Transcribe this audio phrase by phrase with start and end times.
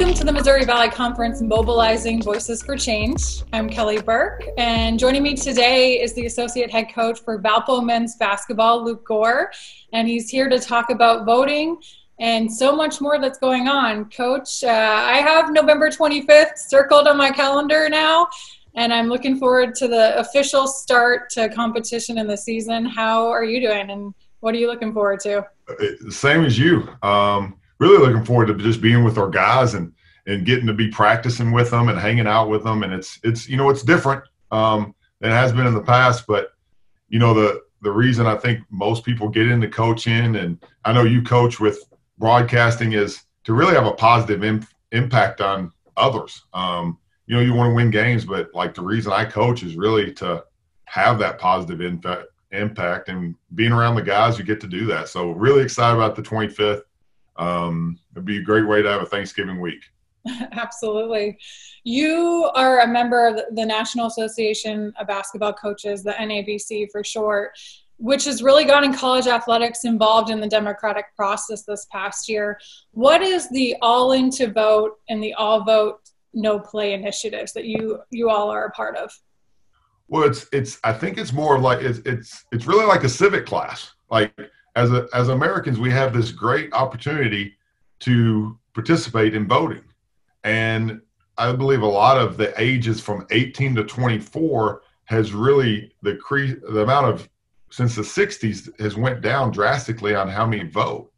[0.00, 3.42] Welcome to the Missouri Valley Conference Mobilizing Voices for Change.
[3.52, 8.16] I'm Kelly Burke, and joining me today is the Associate Head Coach for Valpo Men's
[8.16, 9.52] Basketball, Luke Gore,
[9.92, 11.76] and he's here to talk about voting
[12.18, 14.06] and so much more that's going on.
[14.06, 18.26] Coach, uh, I have November 25th circled on my calendar now,
[18.74, 22.86] and I'm looking forward to the official start to competition in the season.
[22.86, 25.46] How are you doing, and what are you looking forward to?
[25.68, 26.88] Uh, same as you.
[27.02, 29.92] Um, really looking forward to just being with our guys and
[30.26, 32.84] and getting to be practicing with them and hanging out with them.
[32.84, 36.26] And it's it's you know it's different um, than it has been in the past,
[36.28, 36.52] but
[37.08, 41.02] you know the the reason I think most people get into coaching, and I know
[41.02, 41.82] you coach with
[42.18, 46.42] broadcasting, is to really have a positive Im- impact on others.
[46.52, 49.76] Um, you know, you want to win games, but like the reason I coach is
[49.76, 50.44] really to
[50.84, 55.08] have that positive impact impact and being around the guys you get to do that
[55.08, 56.82] so really excited about the 25th
[57.36, 59.82] um, it'd be a great way to have a Thanksgiving week.
[60.52, 61.38] Absolutely.
[61.84, 67.52] You are a member of the National Association of Basketball Coaches, the NABC for short,
[67.96, 72.58] which has really gotten college athletics involved in the democratic process this past year.
[72.92, 76.00] What is the all in to vote and the all vote
[76.32, 79.10] no play initiatives that you you all are a part of?
[80.08, 83.46] Well, it's it's I think it's more like it's it's it's really like a civic
[83.46, 83.92] class.
[84.10, 84.34] Like
[84.76, 87.54] as a, as Americans, we have this great opportunity
[88.00, 89.84] to participate in voting,
[90.44, 91.00] and
[91.38, 96.60] I believe a lot of the ages from 18 to 24 has really the cre-
[96.70, 97.28] the amount of
[97.70, 101.12] since the 60s has went down drastically on how many vote.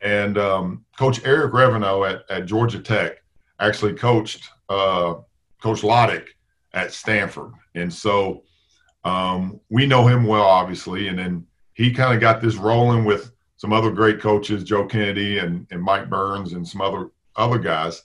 [0.00, 3.22] And um, Coach Eric Reveno at, at Georgia Tech
[3.58, 5.14] actually coached uh,
[5.62, 6.28] Coach Lottich
[6.72, 8.44] at Stanford, and so
[9.04, 11.08] um, we know him well, obviously.
[11.08, 15.38] And then he kind of got this rolling with some other great coaches, Joe Kennedy
[15.38, 18.02] and, and Mike Burns and some other other guys.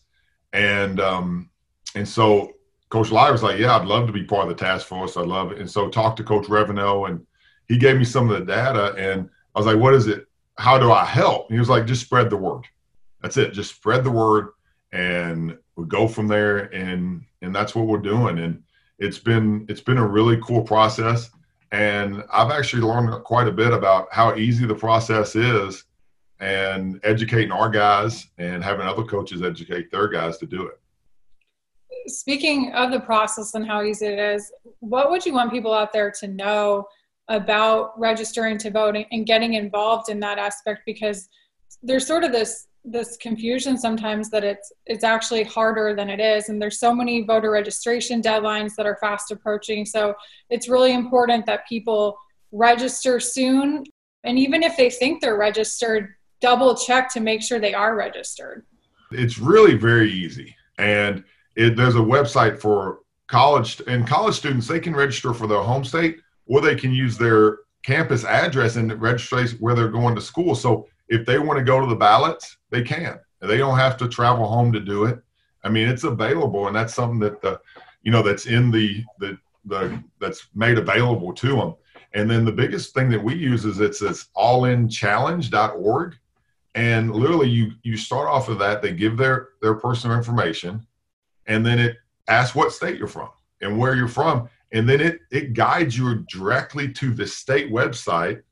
[0.53, 1.49] And um,
[1.95, 2.53] and so
[2.89, 5.17] Coach Lye was like, Yeah, I'd love to be part of the task force.
[5.17, 5.59] I love it.
[5.59, 7.25] And so talked to Coach Reveno and
[7.67, 10.25] he gave me some of the data and I was like, What is it?
[10.57, 11.47] How do I help?
[11.47, 12.65] And he was like, just spread the word.
[13.21, 13.53] That's it.
[13.53, 14.49] Just spread the word
[14.91, 18.39] and we go from there and and that's what we're doing.
[18.39, 18.63] And
[18.97, 21.29] it's been it's been a really cool process
[21.71, 25.85] and I've actually learned quite a bit about how easy the process is
[26.39, 30.79] and educating our guys and having other coaches educate their guys to do it.
[32.07, 35.91] Speaking of the process and how easy it is, what would you want people out
[35.91, 36.87] there to know
[37.27, 40.81] about registering to vote and getting involved in that aspect?
[40.85, 41.29] Because
[41.83, 46.49] there's sort of this this confusion sometimes that it's it's actually harder than it is.
[46.49, 49.85] And there's so many voter registration deadlines that are fast approaching.
[49.85, 50.15] So
[50.49, 52.17] it's really important that people
[52.51, 53.83] register soon.
[54.23, 58.65] And even if they think they're registered double check to make sure they are registered.
[59.11, 60.55] It's really very easy.
[60.77, 61.23] And
[61.55, 65.83] it, there's a website for college and college students they can register for their home
[65.83, 70.55] state or they can use their campus address and register where they're going to school.
[70.55, 73.19] So if they want to go to the ballots, they can.
[73.41, 75.19] They don't have to travel home to do it.
[75.63, 77.59] I mean, it's available, and that's something that the,
[78.03, 81.75] you know, that's in the the the that's made available to them.
[82.13, 86.15] And then the biggest thing that we use is it's this allinchallenge.org.
[86.75, 90.85] And literally you you start off of that, they give their their personal information,
[91.47, 91.97] and then it
[92.27, 93.29] asks what state you're from
[93.61, 94.49] and where you're from.
[94.71, 98.43] And then it it guides you directly to the state website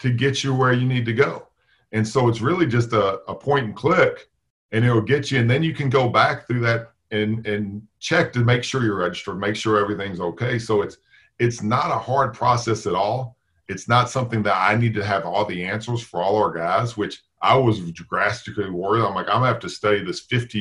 [0.00, 1.46] to get you where you need to go.
[1.92, 4.28] And so it's really just a, a point and click
[4.72, 5.40] and it'll get you.
[5.40, 8.96] And then you can go back through that and, and check to make sure you're
[8.96, 10.58] registered, make sure everything's okay.
[10.58, 10.98] So it's,
[11.38, 13.36] it's not a hard process at all.
[13.68, 16.96] It's not something that I need to have all the answers for all our guys,
[16.96, 19.04] which I was drastically worried.
[19.04, 20.58] I'm like, I'm gonna have to study this 50,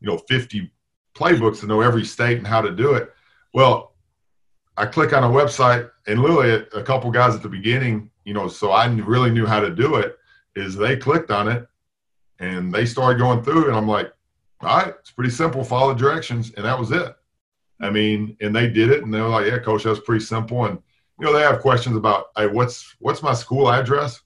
[0.00, 0.70] you know, 50
[1.14, 3.12] playbooks to know every state and how to do it.
[3.52, 3.94] Well,
[4.76, 8.48] I click on a website and literally a couple guys at the beginning, you know,
[8.48, 10.18] so I really knew how to do it
[10.56, 11.66] is they clicked on it
[12.38, 13.68] and they started going through.
[13.68, 14.12] And I'm like,
[14.60, 15.64] all right, it's pretty simple.
[15.64, 16.52] Follow directions.
[16.56, 17.14] And that was it.
[17.80, 20.64] I mean, and they did it and they were like, yeah, coach, that's pretty simple.
[20.64, 20.78] And,
[21.18, 24.20] you know, they have questions about, hey, what's, what's my school address?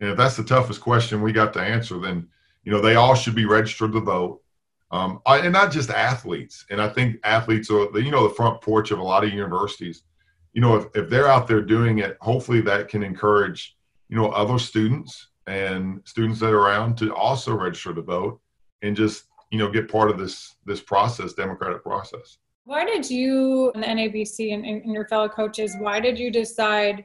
[0.00, 2.28] And if that's the toughest question we got to answer, then,
[2.64, 4.42] you know, they all should be registered to vote.
[4.90, 6.64] Um, and not just athletes.
[6.70, 10.02] And I think athletes are, you know, the front porch of a lot of universities.
[10.54, 13.76] You know, if, if they're out there doing it, hopefully that can encourage,
[14.08, 18.40] you know, other students and students that are around to also register to vote
[18.82, 22.38] and just you know get part of this this process democratic process.
[22.64, 27.04] Why did you and the nabc and, and your fellow coaches why did you decide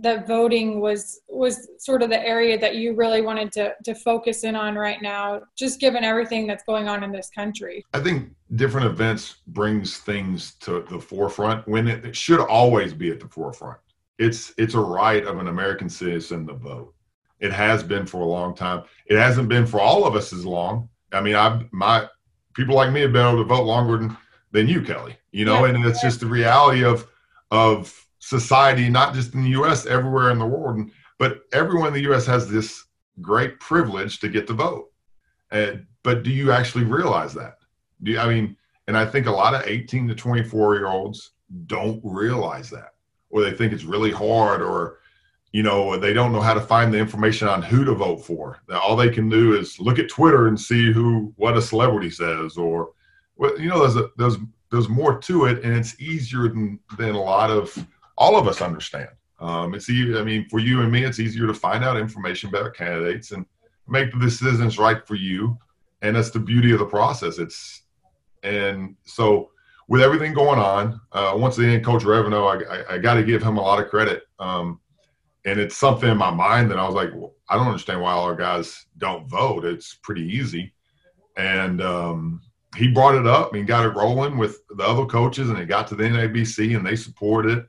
[0.00, 4.44] that voting was was sort of the area that you really wanted to to focus
[4.44, 7.84] in on right now just given everything that's going on in this country?
[7.92, 13.10] I think different events brings things to the forefront when it, it should always be
[13.10, 13.78] at the forefront.
[14.18, 16.94] It's it's a right of an american citizen to vote
[17.40, 20.44] it has been for a long time it hasn't been for all of us as
[20.44, 22.06] long i mean i my
[22.54, 24.16] people like me have been able to vote longer than
[24.52, 25.74] than you kelly you know yeah.
[25.74, 27.06] and it's just the reality of
[27.50, 30.90] of society, not just in the U.S., everywhere in the world.
[31.18, 32.26] But everyone in the U.S.
[32.26, 32.84] has this
[33.20, 34.92] great privilege to get to vote.
[35.50, 37.58] And, but do you actually realize that?
[38.02, 38.56] Do you, I mean,
[38.86, 41.32] and I think a lot of 18 to 24 year olds
[41.66, 42.94] don't realize that,
[43.30, 44.98] or they think it's really hard, or
[45.52, 48.60] you know, they don't know how to find the information on who to vote for.
[48.70, 52.56] All they can do is look at Twitter and see who what a celebrity says,
[52.56, 52.90] or
[53.40, 54.36] you know, there's a, there's
[54.70, 57.86] there's more to it, and it's easier than than a lot of
[58.16, 59.08] all of us understand.
[59.40, 62.48] Um, it's easy, I mean, for you and me, it's easier to find out information
[62.48, 63.46] about candidates and
[63.86, 65.56] make the decisions right for you.
[66.02, 67.38] And that's the beauty of the process.
[67.38, 67.82] It's
[68.42, 69.50] and so
[69.88, 73.42] with everything going on, uh, once again, Coach Reveno, I, I, I got to give
[73.42, 74.24] him a lot of credit.
[74.38, 74.80] Um,
[75.48, 78.12] and it's something in my mind that I was like, well, I don't understand why
[78.12, 79.64] all our guys don't vote.
[79.64, 80.74] It's pretty easy.
[81.36, 82.42] And um,
[82.76, 85.86] he brought it up and got it rolling with the other coaches, and it got
[85.88, 87.68] to the NABC, and they supported it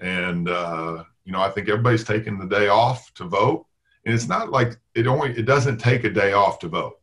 [0.00, 3.66] and uh, you know I think everybody's taking the day off to vote,
[4.04, 6.98] and it's not like it only it doesn't take a day off to vote,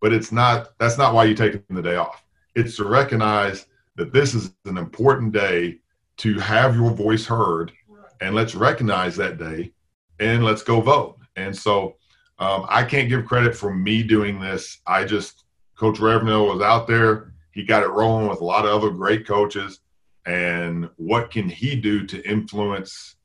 [0.00, 2.24] but it's not that's not why you're taking the day off.
[2.54, 3.66] It's to recognize
[3.96, 5.78] that this is an important day
[6.18, 7.72] to have your voice heard,
[8.20, 9.72] and let's recognize that day,
[10.20, 11.18] and let's go vote.
[11.36, 11.96] And so
[12.38, 14.78] um, I can't give credit for me doing this.
[14.86, 15.44] I just
[15.76, 17.32] Coach Reveno was out there.
[17.52, 19.80] He got it rolling with a lot of other great coaches
[20.28, 23.16] and what can he do to influence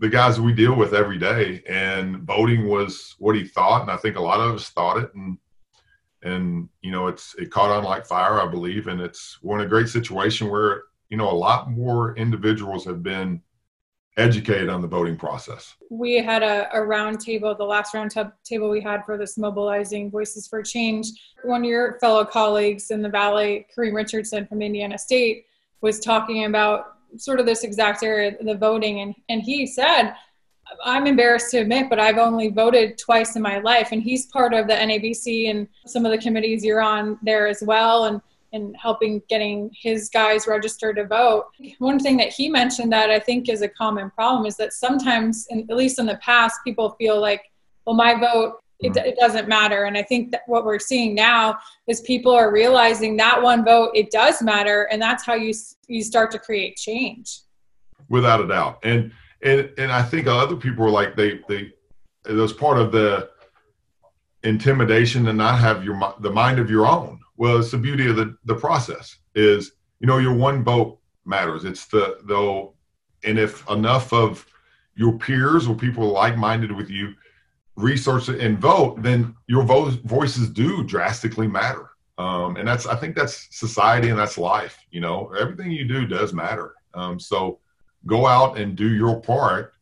[0.00, 3.96] the guys we deal with every day and voting was what he thought and i
[3.96, 5.38] think a lot of us thought it and
[6.22, 9.64] and you know it's it caught on like fire i believe and it's we're in
[9.64, 13.40] a great situation where you know a lot more individuals have been
[14.16, 18.22] educated on the voting process we had a, a round table the last round t-
[18.44, 21.08] table we had for this mobilizing voices for change
[21.42, 25.46] one of your fellow colleagues in the valley kareem richardson from indiana state
[25.80, 30.14] was talking about sort of this exact area, the voting, and and he said,
[30.84, 34.54] "I'm embarrassed to admit, but I've only voted twice in my life." And he's part
[34.54, 38.20] of the NABC and some of the committees you're on there as well, and
[38.54, 41.46] and helping getting his guys registered to vote.
[41.78, 45.46] One thing that he mentioned that I think is a common problem is that sometimes,
[45.50, 47.42] in, at least in the past, people feel like,
[47.84, 49.06] well, my vote it, mm-hmm.
[49.06, 49.84] it, doesn't matter.
[49.84, 53.92] And I think that what we're seeing now is people are realizing that one vote
[53.94, 55.52] it does matter, and that's how you
[55.86, 57.40] you start to create change.
[58.08, 59.12] Without a doubt, and
[59.42, 61.72] and and I think other people are like they they
[62.28, 63.30] it was part of the
[64.42, 67.20] intimidation to not have your the mind of your own.
[67.36, 71.64] Well, it's the beauty of the the process is you know your one vote matters.
[71.64, 72.74] It's the though,
[73.24, 74.46] and if enough of
[74.96, 77.14] your peers or people like minded with you
[77.76, 81.90] research and vote, then your vo- voices do drastically matter.
[82.16, 84.78] Um, and that's, I think that's society and that's life.
[84.90, 86.74] You know, everything you do does matter.
[86.94, 87.58] Um, so
[88.06, 89.72] go out and do your part,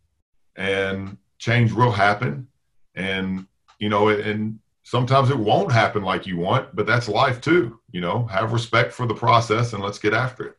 [0.57, 2.49] and change will happen.
[2.95, 3.47] And
[3.79, 7.79] you know, and sometimes it won't happen like you want, but that's life too.
[7.91, 10.59] You know, have respect for the process and let's get after it.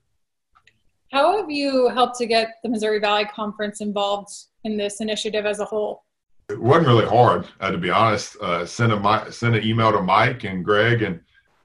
[1.12, 4.32] How have you helped to get the Missouri Valley Conference involved
[4.64, 6.04] in this initiative as a whole?
[6.50, 8.38] it wasn't really hard uh, to be honest.
[8.42, 11.20] Uh, sent a sent an email to Mike and Greg and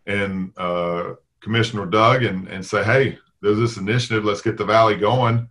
[0.07, 4.25] and uh, Commissioner Doug and and say, hey, there's this initiative.
[4.25, 5.49] Let's get the Valley going.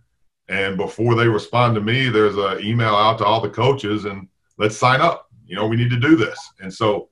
[0.48, 4.28] And before they respond to me, there's an email out to all the coaches and
[4.56, 5.27] let's sign up.
[5.48, 6.38] You know, we need to do this.
[6.60, 7.08] And so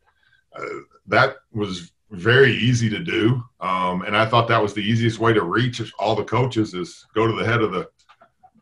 [0.57, 0.64] uh,
[1.09, 3.43] that was very easy to do.
[3.61, 7.05] Um, and I thought that was the easiest way to reach all the coaches is
[7.14, 7.88] go to the head of the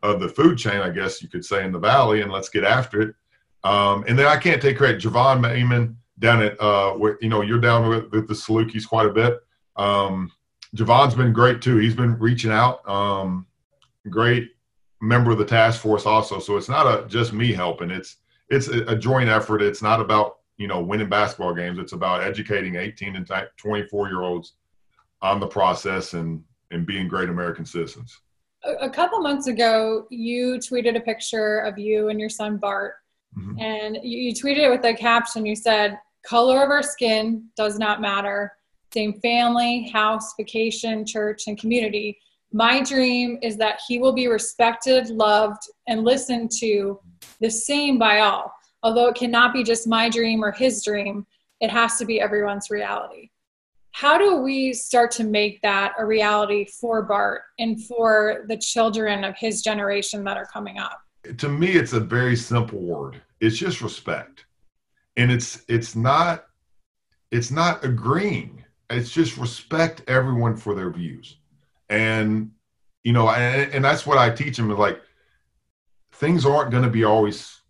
[0.01, 2.63] of the food chain, I guess you could say, in the valley, and let's get
[2.63, 3.15] after it.
[3.63, 5.01] Um, and then I can't take credit.
[5.01, 9.07] Javon Mayman down at, uh, where, you know, you're down with, with the Salukis quite
[9.07, 9.39] a bit.
[9.75, 10.31] Um,
[10.75, 11.77] Javon's been great too.
[11.77, 12.87] He's been reaching out.
[12.87, 13.47] Um,
[14.09, 14.51] great
[15.01, 16.39] member of the task force also.
[16.39, 17.89] So it's not a, just me helping.
[17.89, 18.17] It's
[18.49, 19.61] it's a, joint effort.
[19.61, 21.79] It's not about you know winning basketball games.
[21.79, 24.53] It's about educating 18 and 24 year olds
[25.21, 28.21] on the process and and being great American citizens.
[28.63, 32.95] A, a couple months ago, you tweeted a picture of you and your son Bart
[33.37, 33.59] Mm-hmm.
[33.59, 35.45] And you, you tweeted it with a caption.
[35.45, 38.53] You said, color of our skin does not matter.
[38.93, 42.17] Same family, house, vacation, church, and community.
[42.53, 46.99] my dream is that he will be respected, loved, and listened to
[47.39, 48.53] the same by all.
[48.83, 51.25] Although it cannot be just my dream or his dream,
[51.59, 53.29] it has to be everyone's reality.
[53.91, 59.23] How do we start to make that a reality for Bart and for the children
[59.23, 60.99] of his generation that are coming up?
[61.37, 63.21] To me, it's a very simple word.
[63.39, 64.45] It's just respect.
[65.15, 66.45] And it's it's not
[67.31, 68.63] it's not agreeing.
[68.89, 71.37] It's just respect everyone for their views.
[71.89, 72.51] And
[73.03, 75.01] you know, and, and that's what I teach them is like
[76.15, 77.61] things aren't going to be always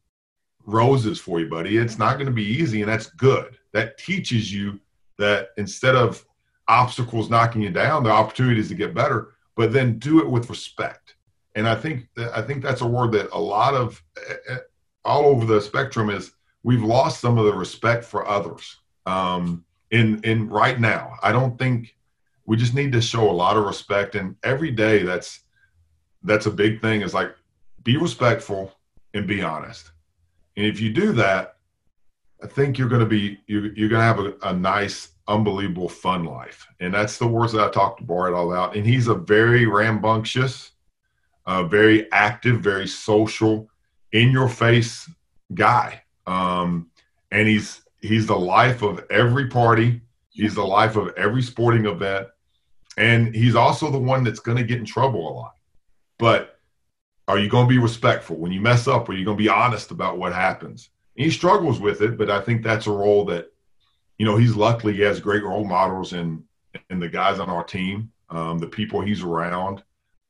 [0.65, 1.77] roses for you, buddy.
[1.77, 3.57] It's not going to be easy, and that's good.
[3.73, 4.79] That teaches you
[5.17, 6.25] that instead of
[6.67, 11.15] obstacles knocking you down, the opportunities to get better, but then do it with respect.
[11.55, 14.57] And I think I think that's a word that a lot of eh, eh,
[15.05, 16.31] all over the spectrum is
[16.63, 18.77] we've lost some of the respect for others.
[19.05, 21.95] Um, in in right now, I don't think
[22.45, 25.41] we just need to show a lot of respect, and every day that's
[26.23, 27.01] that's a big thing.
[27.01, 27.33] Is like
[27.86, 28.74] be respectful
[29.13, 29.92] and be honest.
[30.58, 31.56] And if you do that,
[32.44, 35.88] I think you're going to be you're, you're going to have a, a, nice, unbelievable,
[35.88, 36.68] fun life.
[36.82, 38.75] And that's the words that I talked to Bart all about.
[38.75, 40.72] And he's a very rambunctious,
[41.46, 43.70] uh, very active, very social,
[44.12, 45.10] in your face
[45.54, 46.01] guy.
[46.27, 46.89] Um,
[47.32, 50.01] and he's he's the life of every party.
[50.32, 52.27] He's the life of every sporting event.
[52.98, 55.56] And he's also the one that's going to get in trouble a lot.
[56.18, 56.54] But
[57.27, 59.10] are you going to be respectful when you mess up?
[59.10, 60.89] Are you going to be honest about what happens?
[61.17, 63.51] And he struggles with it, but I think that's a role that,
[64.17, 66.44] you know, he's luckily he has great role models in
[66.89, 69.84] in the guys on our team, um, the people he's around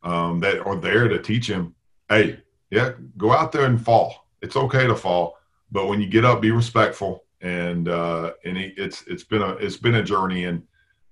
[0.03, 1.73] um, that are there to teach him.
[2.07, 4.27] Hey, yeah, go out there and fall.
[4.41, 5.37] It's okay to fall,
[5.71, 7.23] but when you get up, be respectful.
[7.41, 10.63] And uh, and he, it's it's been a it's been a journey and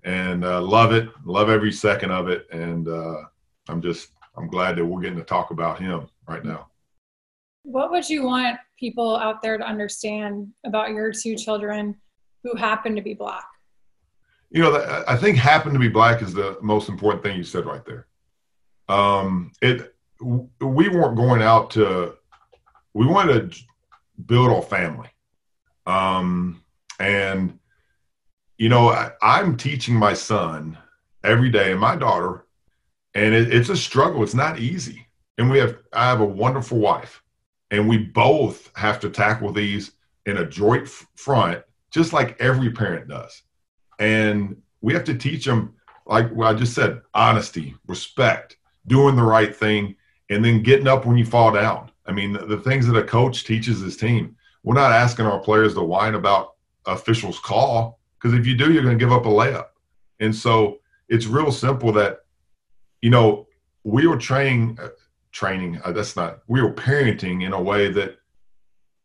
[0.04, 2.48] and uh, love it, love every second of it.
[2.52, 3.24] And uh,
[3.68, 6.68] I'm just I'm glad that we're getting to talk about him right now.
[7.64, 11.96] What would you want people out there to understand about your two children
[12.44, 13.46] who happen to be black?
[14.50, 17.66] You know, I think happen to be black is the most important thing you said
[17.66, 18.08] right there.
[18.90, 22.16] Um, it we weren't going out to
[22.94, 23.62] we wanted to
[24.26, 25.10] build a family,
[25.88, 26.62] um,
[27.00, 27.58] and
[28.58, 30.78] you know I, I'm teaching my son
[31.24, 32.46] every day and my daughter
[33.16, 34.24] and it, it's a struggle.
[34.24, 35.08] It's not easy.
[35.38, 37.24] And we have I have a wonderful wife,
[37.72, 39.92] and we both have to tackle these
[40.26, 43.44] in a joint front, just like every parent does.
[44.00, 45.74] And we have to teach them,
[46.06, 49.96] like I just said, honesty, respect, doing the right thing,
[50.30, 51.92] and then getting up when you fall down.
[52.06, 54.36] I mean, the, the things that a coach teaches his team.
[54.64, 56.56] We're not asking our players to whine about
[56.86, 59.68] officials' call because if you do, you're going to give up a layup.
[60.20, 60.80] And so
[61.10, 62.20] it's real simple that
[63.04, 63.46] you know,
[63.84, 64.88] we were training, uh,
[65.34, 68.18] training, uh, that's not, we were parenting in a way that,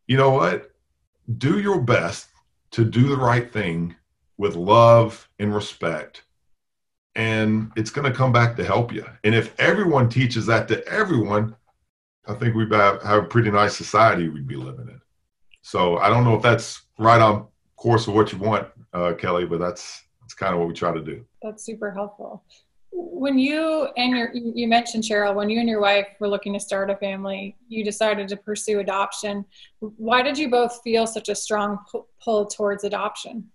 [0.06, 0.70] you know what,
[1.36, 2.28] do your best
[2.70, 3.96] to do the right thing
[4.36, 6.22] with love and respect.
[7.16, 9.04] And it's going to come back to help you.
[9.24, 11.56] And if everyone teaches that to everyone,
[12.28, 15.00] I think we'd have, have a pretty nice society we'd be living in.
[15.62, 19.44] So I don't know if that's right on course of what you want, uh, Kelly,
[19.44, 21.24] but that's that's kind of what we try to do.
[21.42, 22.44] That's super helpful
[22.90, 26.61] when you and your you mentioned cheryl when you and your wife were looking to
[26.61, 29.45] start a family you decided to pursue adoption.
[29.80, 31.78] Why did you both feel such a strong
[32.23, 33.50] pull towards adoption?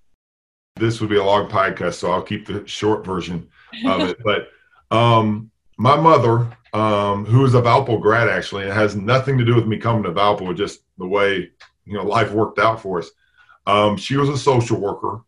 [0.76, 3.50] This would be a long podcast so i'll keep the short version
[3.86, 4.18] of it.
[4.24, 4.50] But
[4.96, 9.46] um, my mother um, who is a valpo grad actually and it has nothing to
[9.46, 11.52] do with me coming to valpo just the way
[11.86, 13.10] you know life worked out for us.
[13.66, 15.22] Um, she was a social worker.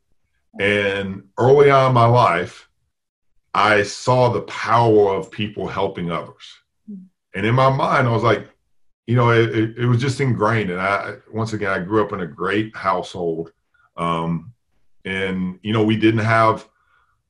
[0.60, 2.65] And early on in my life
[3.56, 6.44] I saw the power of people helping others.
[7.36, 8.50] And in my mind, I was like,
[9.08, 10.72] you know, it, it, it was just ingrained.
[10.72, 13.54] And I, once again, I grew up in a great household.
[13.96, 14.54] Um,
[15.06, 16.68] and, you know, we didn't have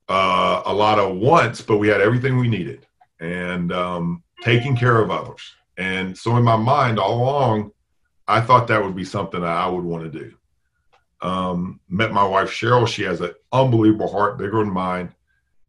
[0.10, 2.88] uh, a lot of wants, but we had everything we needed
[3.20, 5.54] and um, taking care of others.
[5.78, 7.72] And so in my mind, all along,
[8.28, 10.34] I thought that would be something that I would want to do.
[11.22, 12.88] Um, met my wife, Cheryl.
[12.88, 15.15] She has an unbelievable heart, bigger than mine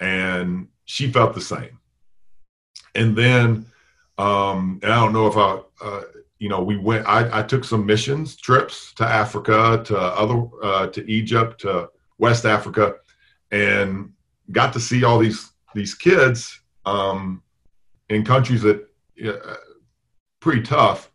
[0.00, 1.78] and she felt the same.
[2.94, 3.66] And then,
[4.18, 6.02] um, and I don't know if I, uh,
[6.38, 7.06] you know, we went.
[7.06, 12.44] I, I, took some missions trips to Africa, to other, uh, to Egypt, to West
[12.44, 12.96] Africa,
[13.50, 14.12] and
[14.52, 17.42] got to see all these these kids um,
[18.08, 18.86] in countries that
[19.26, 19.54] uh,
[20.40, 21.10] pretty tough.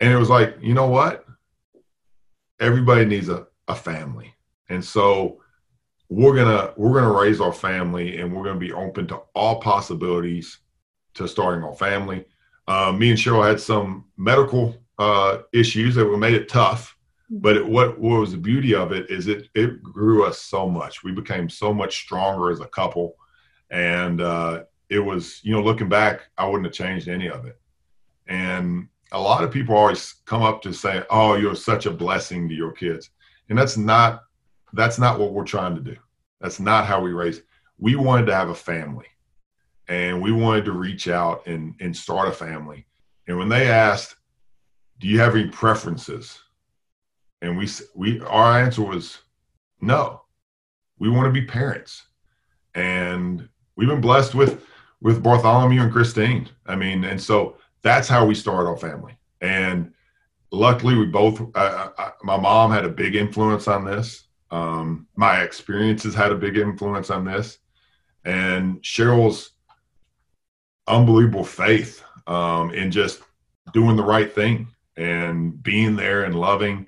[0.00, 1.24] And it was like, you know what?
[2.60, 4.34] Everybody needs a, a family,
[4.68, 5.40] and so
[6.08, 10.58] we're gonna we're gonna raise our family and we're gonna be open to all possibilities
[11.14, 12.24] to starting our family.
[12.68, 16.96] Uh, me and Cheryl had some medical uh, issues that were made it tough.
[17.30, 17.40] Mm-hmm.
[17.40, 20.68] But it, what, what was the beauty of it is it it grew us so
[20.68, 21.02] much.
[21.02, 23.16] We became so much stronger as a couple,
[23.70, 27.58] and uh, it was you know looking back, I wouldn't have changed any of it.
[28.28, 32.48] And a lot of people always come up to say, "Oh, you're such a blessing
[32.48, 33.10] to your kids,"
[33.48, 34.22] and that's not
[34.72, 35.96] that's not what we're trying to do.
[36.40, 37.42] That's not how we raise.
[37.78, 39.06] We wanted to have a family,
[39.88, 42.86] and we wanted to reach out and and start a family.
[43.28, 44.16] And when they asked,
[44.98, 46.38] do you have any preferences?
[47.42, 49.18] And we we our answer was
[49.80, 50.22] no.
[50.98, 52.06] We want to be parents,
[52.74, 54.64] and we've been blessed with
[55.00, 56.48] with Bartholomew and Christine.
[56.66, 59.16] I mean, and so that's how we started our family.
[59.40, 59.92] And
[60.50, 61.40] luckily, we both.
[61.54, 64.25] Uh, I, my mom had a big influence on this.
[64.50, 67.58] Um, my experiences had a big influence on this,
[68.24, 69.52] and Cheryl's
[70.86, 73.22] unbelievable faith um, in just
[73.72, 76.86] doing the right thing and being there and loving.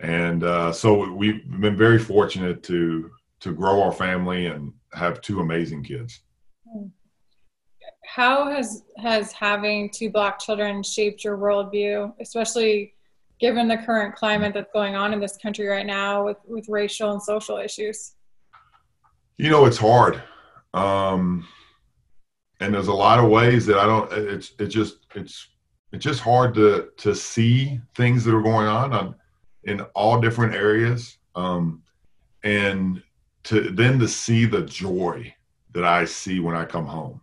[0.00, 5.40] And uh, so we've been very fortunate to to grow our family and have two
[5.40, 6.20] amazing kids.
[8.04, 12.94] How has has having two black children shaped your worldview, especially
[13.42, 17.10] given the current climate that's going on in this country right now with with racial
[17.12, 18.14] and social issues?
[19.36, 20.22] You know, it's hard.
[20.72, 21.46] Um,
[22.60, 24.10] and there's a lot of ways that I don't.
[24.12, 25.48] It's it's just it's
[25.92, 29.14] it's just hard to to see things that are going on on
[29.64, 31.82] in all different areas um,
[32.42, 33.02] and
[33.44, 35.32] to then to see the joy
[35.72, 37.20] that i see when i come home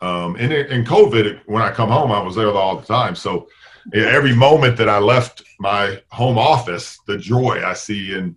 [0.00, 3.48] um, and in covid when i come home i was there all the time so
[3.94, 8.34] every moment that i left my home office the joy i see and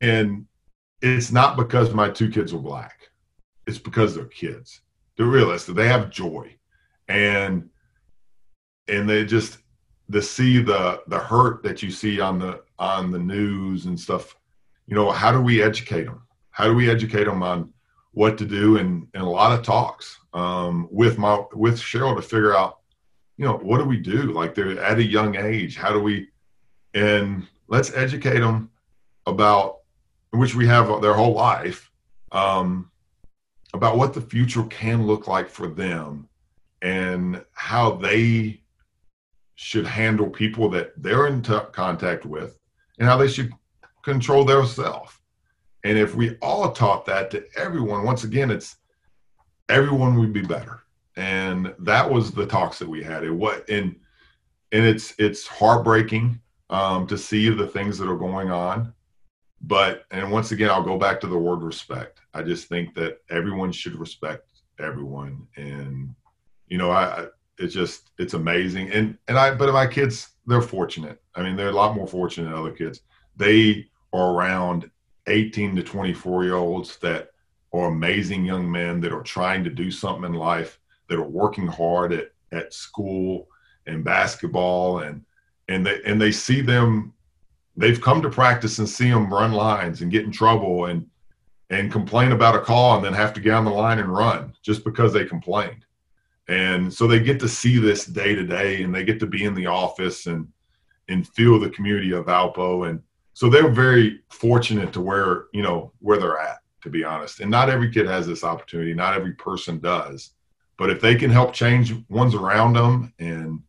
[0.00, 0.46] and
[1.00, 3.08] it's not because my two kids are black.
[3.66, 4.80] It's because they're kids.
[5.16, 5.74] They're realistic.
[5.74, 6.56] They have joy.
[7.08, 7.68] And
[8.88, 9.58] and they just
[10.10, 14.36] to see the the hurt that you see on the on the news and stuff
[14.86, 17.72] you know how do we educate them how do we educate them on
[18.18, 18.78] what to do?
[18.78, 22.77] And, and a lot of talks um, with my with cheryl to figure out
[23.38, 26.28] you know what do we do like they're at a young age how do we
[26.94, 28.70] and let's educate them
[29.26, 29.78] about
[30.30, 31.90] which we have their whole life
[32.32, 32.90] um,
[33.72, 36.28] about what the future can look like for them
[36.82, 38.60] and how they
[39.54, 42.58] should handle people that they're in t- contact with
[42.98, 43.52] and how they should
[44.02, 45.20] control their self.
[45.84, 48.76] And if we all taught that to everyone, once again, it's
[49.68, 50.82] everyone would be better.
[51.18, 53.24] And that was the talks that we had.
[53.24, 53.96] It what and
[54.70, 58.94] and it's it's heartbreaking um, to see the things that are going on.
[59.60, 62.20] But and once again, I'll go back to the word respect.
[62.34, 66.14] I just think that everyone should respect everyone, and
[66.68, 67.26] you know, I
[67.58, 68.92] it's just it's amazing.
[68.92, 71.20] And and I but my kids they're fortunate.
[71.34, 73.00] I mean, they're a lot more fortunate than other kids.
[73.36, 74.88] They are around
[75.26, 77.30] 18 to 24 year olds that
[77.72, 80.78] are amazing young men that are trying to do something in life,
[81.08, 83.48] that are working hard at at school
[83.86, 85.24] and basketball and
[85.68, 87.12] and they and they see them
[87.76, 91.06] they've come to practice and see them run lines and get in trouble and
[91.70, 94.54] and complain about a call and then have to get on the line and run
[94.62, 95.84] just because they complained.
[96.48, 99.44] And so they get to see this day to day and they get to be
[99.44, 100.48] in the office and
[101.10, 102.88] and feel the community of Valpo.
[102.88, 107.40] And so they're very fortunate to where you know where they're at to be honest.
[107.40, 108.94] And not every kid has this opportunity.
[108.94, 110.30] Not every person does
[110.78, 113.60] but if they can help change ones around them and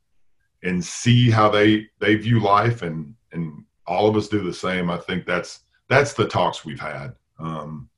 [0.64, 4.90] and see how they they view life and and all of us do the same
[4.90, 7.14] i think that's that's the talks we've had.
[7.40, 7.90] Um,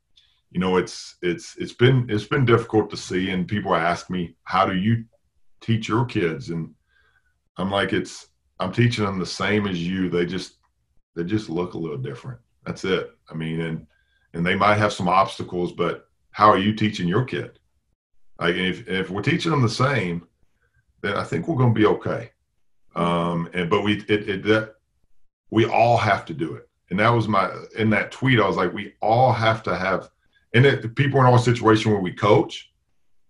[0.50, 4.36] you know it's it's it's been it's been difficult to see and people ask me
[4.44, 5.06] how do you
[5.62, 6.50] teach your kids?
[6.50, 6.74] And
[7.58, 10.10] i'm like it's i'm teaching them the same as you.
[10.10, 10.58] They just
[11.16, 12.40] they just look a little different.
[12.66, 13.12] That's it.
[13.30, 13.86] I mean and
[14.34, 17.60] and they might have some obstacles but how are you teaching your kid
[18.42, 20.28] like if if we're teaching them the same
[21.02, 22.32] then i think we're going to be okay.
[22.96, 24.76] Um and but we it, it that
[25.50, 26.68] we all have to do it.
[26.90, 30.10] And that was my in that tweet i was like we all have to have
[30.54, 32.72] and it, people in our situation where we coach,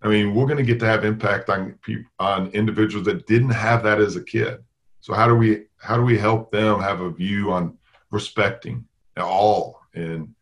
[0.02, 3.52] I mean, we're going to get to have impact on people, on individuals that didn't
[3.52, 4.60] have that as a kid.
[5.02, 7.78] So how do we how do we help them have a view on
[8.12, 8.86] respecting
[9.18, 9.80] all?
[9.94, 10.34] And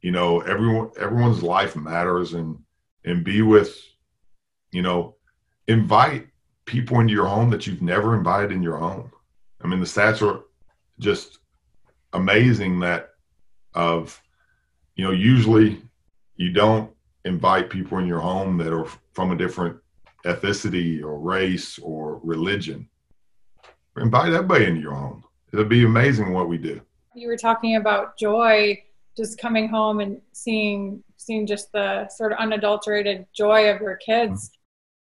[0.00, 2.58] you know everyone everyone's life matters and
[3.04, 3.76] and be with
[4.72, 5.14] you know
[5.68, 6.26] invite
[6.64, 9.10] people into your home that you've never invited in your home.
[9.62, 10.40] I mean, the stats are
[10.98, 11.38] just
[12.12, 13.10] amazing that
[13.74, 14.20] of
[14.96, 15.80] you know usually
[16.36, 16.90] you don't
[17.24, 19.76] invite people in your home that are from a different
[20.24, 22.88] ethnicity or race or religion.
[23.96, 25.24] Invite everybody into your home.
[25.52, 26.80] It'll be amazing what we do.
[27.14, 28.82] You were talking about joy,
[29.16, 34.48] just coming home and seeing seeing just the sort of unadulterated joy of your kids.
[34.48, 34.61] Mm-hmm.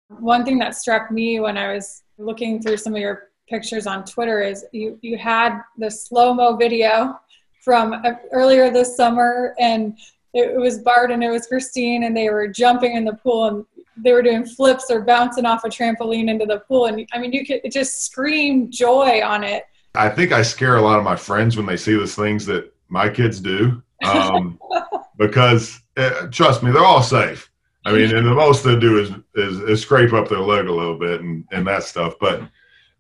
[0.08, 4.04] One thing that struck me when I was looking through some of your pictures on
[4.04, 7.18] Twitter is you you had the slow mo video
[7.62, 9.98] from uh, earlier this summer, and
[10.32, 13.46] it, it was Bart and it was Christine, and they were jumping in the pool
[13.46, 13.66] and
[13.96, 17.32] they were doing flips or bouncing off a trampoline into the pool, and I mean
[17.32, 19.64] you could just scream joy on it.
[19.94, 22.72] I think I scare a lot of my friends when they see those things that
[22.88, 24.58] my kids do, um,
[25.18, 27.50] because uh, trust me, they're all safe.
[27.88, 30.72] I mean, and the most they do is, is, is scrape up their leg a
[30.72, 32.42] little bit and and that stuff, but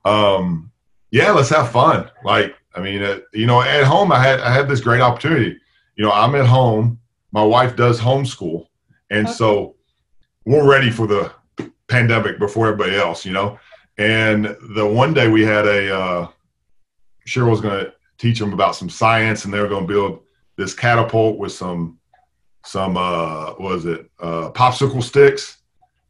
[0.04, 0.70] um,
[1.10, 2.10] yeah, let's have fun.
[2.24, 5.58] Like, I mean, uh, you know, at home, I had I had this great opportunity.
[5.96, 6.98] You know, I'm at home.
[7.32, 8.66] My wife does homeschool,
[9.10, 9.36] and okay.
[9.36, 9.76] so
[10.46, 11.32] we're ready for the
[11.88, 13.26] pandemic before everybody else.
[13.26, 13.58] You know,
[13.98, 16.28] and the one day we had a uh,
[17.26, 20.20] Cheryl was going to teach them about some science, and they were going to build
[20.56, 21.97] this catapult with some
[22.68, 25.58] some uh, was it uh, popsicle sticks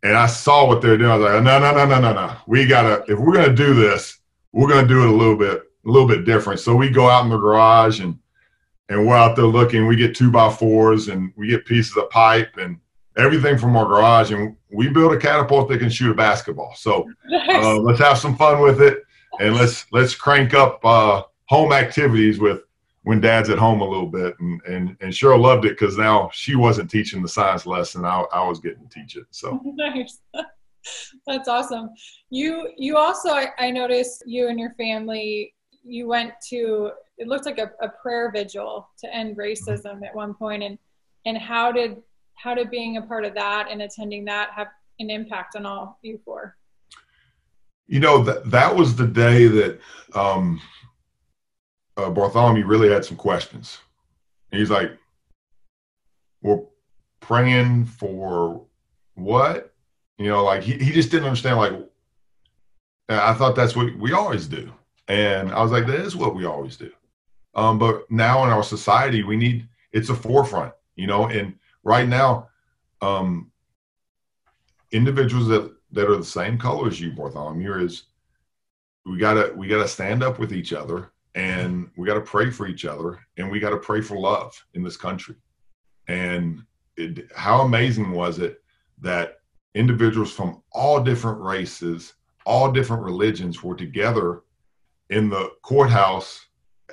[0.02, 1.10] and I saw what they're doing.
[1.10, 2.36] I was like, no, no, no, no, no, no.
[2.46, 4.18] We gotta if we're gonna do this,
[4.52, 6.60] we're gonna do it a little bit, a little bit different.
[6.60, 8.18] So we go out in the garage and
[8.88, 9.86] and we're out there looking.
[9.86, 12.78] We get two by fours and we get pieces of pipe and
[13.16, 16.74] everything from our garage, and we build a catapult that can shoot a basketball.
[16.76, 17.10] So
[17.50, 19.02] uh, let's have some fun with it,
[19.40, 22.62] and let's let's crank up uh, home activities with
[23.08, 26.28] when dad's at home a little bit and and, and cheryl loved it because now
[26.30, 28.04] she wasn't teaching the science lesson.
[28.04, 29.58] I, I was getting to teach it so.
[29.64, 30.20] Nice.
[31.26, 31.88] That's awesome.
[32.28, 37.46] You you also I, I, noticed you and your family you went to it looked
[37.46, 40.78] like a, a prayer vigil to end racism at one point and
[41.24, 42.02] and how did
[42.34, 44.68] how did being a part of that and attending that have
[44.98, 46.58] an impact on all you four?
[47.86, 49.80] You know that that was the day that
[50.14, 50.60] um
[51.98, 53.78] uh, Bartholomew really had some questions.
[54.52, 54.96] he's like,
[56.40, 56.62] "We're
[57.20, 58.64] praying for
[59.14, 59.74] what?"
[60.16, 61.58] You know, like he, he just didn't understand.
[61.58, 61.72] Like,
[63.08, 64.72] I thought that's what we always do,
[65.08, 66.92] and I was like, "That is what we always do."
[67.54, 71.26] Um, but now in our society, we need it's a forefront, you know.
[71.26, 72.48] And right now,
[73.02, 73.50] um,
[74.92, 78.04] individuals that that are the same color as you, Bartholomew, is
[79.04, 82.66] we gotta we gotta stand up with each other and we got to pray for
[82.66, 85.36] each other and we got to pray for love in this country.
[86.08, 86.64] And
[86.96, 88.60] it, how amazing was it
[89.00, 89.38] that
[89.74, 94.40] individuals from all different races all different religions were together
[95.10, 96.46] in the courthouse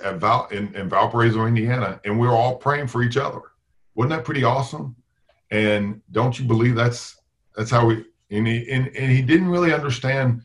[0.03, 3.41] at Val, in, in valparaiso indiana and we were all praying for each other.
[3.95, 4.95] Wasn't that pretty awesome?
[5.51, 7.17] And don't you believe that's
[7.55, 10.41] that's how we and he, and, and he didn't really understand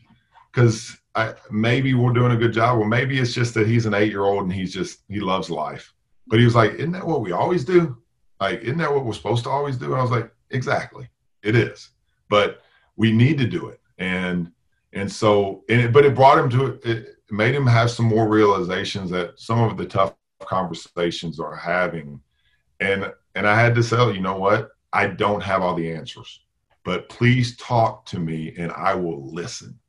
[0.51, 2.79] because I, maybe we're doing a good job.
[2.79, 5.49] Well, maybe it's just that he's an eight year old and he's just, he loves
[5.49, 5.93] life.
[6.27, 7.97] But he was like, Isn't that what we always do?
[8.39, 9.87] Like, isn't that what we're supposed to always do?
[9.87, 11.07] And I was like, Exactly.
[11.43, 11.89] It is.
[12.29, 12.61] But
[12.95, 13.81] we need to do it.
[13.97, 14.51] And,
[14.93, 18.27] and so, and it, but it brought him to, it made him have some more
[18.27, 22.21] realizations that some of the tough conversations are having.
[22.79, 24.69] And, and I had to say, you know what?
[24.93, 26.41] I don't have all the answers,
[26.83, 29.79] but please talk to me and I will listen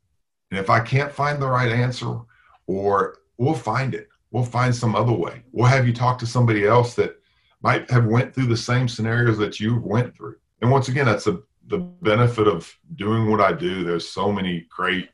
[0.53, 2.19] and if I can't find the right answer,
[2.67, 5.41] or we'll find it, we'll find some other way.
[5.51, 7.19] We'll have you talk to somebody else that
[7.63, 10.35] might have went through the same scenarios that you went through.
[10.61, 11.39] And once again, that's a,
[11.69, 13.83] the benefit of doing what I do.
[13.83, 15.09] There's so many great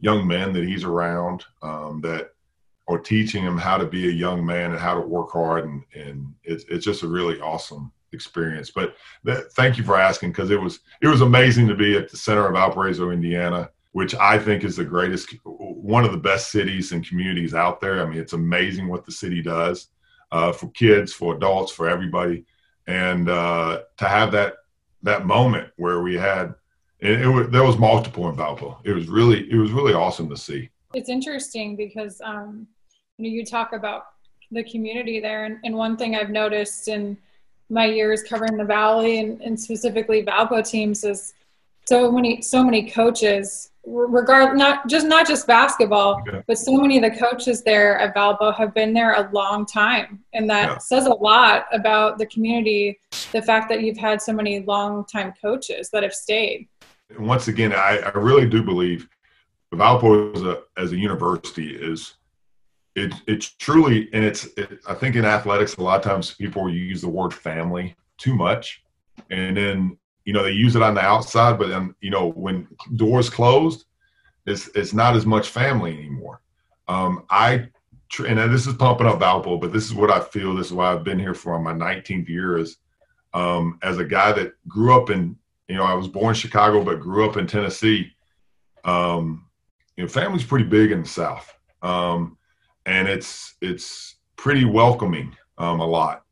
[0.00, 2.32] young men that he's around um, that
[2.88, 5.66] are teaching him how to be a young man and how to work hard.
[5.66, 8.72] And, and it's, it's just a really awesome experience.
[8.72, 8.96] But
[9.52, 12.44] thank you for asking because it was it was amazing to be at the center
[12.48, 17.06] of Valparaiso, Indiana, which I think is the greatest, one of the best cities and
[17.06, 18.00] communities out there.
[18.00, 19.88] I mean, it's amazing what the city does
[20.30, 22.44] uh, for kids, for adults, for everybody,
[22.86, 24.54] and uh, to have that
[25.02, 26.54] that moment where we had,
[26.98, 28.76] it, it was, there was multiple in Valpo.
[28.84, 30.68] It was really, it was really awesome to see.
[30.92, 32.66] It's interesting because um,
[33.16, 34.04] you know you talk about
[34.50, 37.16] the community there, and, and one thing I've noticed in
[37.70, 41.34] my years covering the valley and, and specifically Valpo teams is
[41.90, 46.42] so many so many coaches regard not just not just basketball okay.
[46.46, 50.22] but so many of the coaches there at valpo have been there a long time
[50.32, 50.78] and that yeah.
[50.78, 52.96] says a lot about the community
[53.32, 56.68] the fact that you've had so many long time coaches that have stayed
[57.08, 59.08] and once again i, I really do believe
[59.74, 62.14] valpo as a, as a university is
[62.94, 66.72] it, it's truly and it's it, i think in athletics a lot of times people
[66.72, 68.84] use the word family too much
[69.30, 69.96] and then
[70.30, 73.86] you know they use it on the outside, but then you know when doors closed,
[74.46, 76.40] it's it's not as much family anymore.
[76.86, 77.66] Um, I
[78.24, 80.54] and this is pumping up Valpo, but this is what I feel.
[80.54, 82.58] This is why I've been here for my 19th year.
[82.58, 82.76] Is
[83.34, 86.84] um, as a guy that grew up in you know I was born in Chicago,
[86.84, 88.12] but grew up in Tennessee.
[88.84, 89.46] Um,
[89.96, 92.38] you know, family's pretty big in the South, um,
[92.86, 96.22] and it's it's pretty welcoming um, a lot.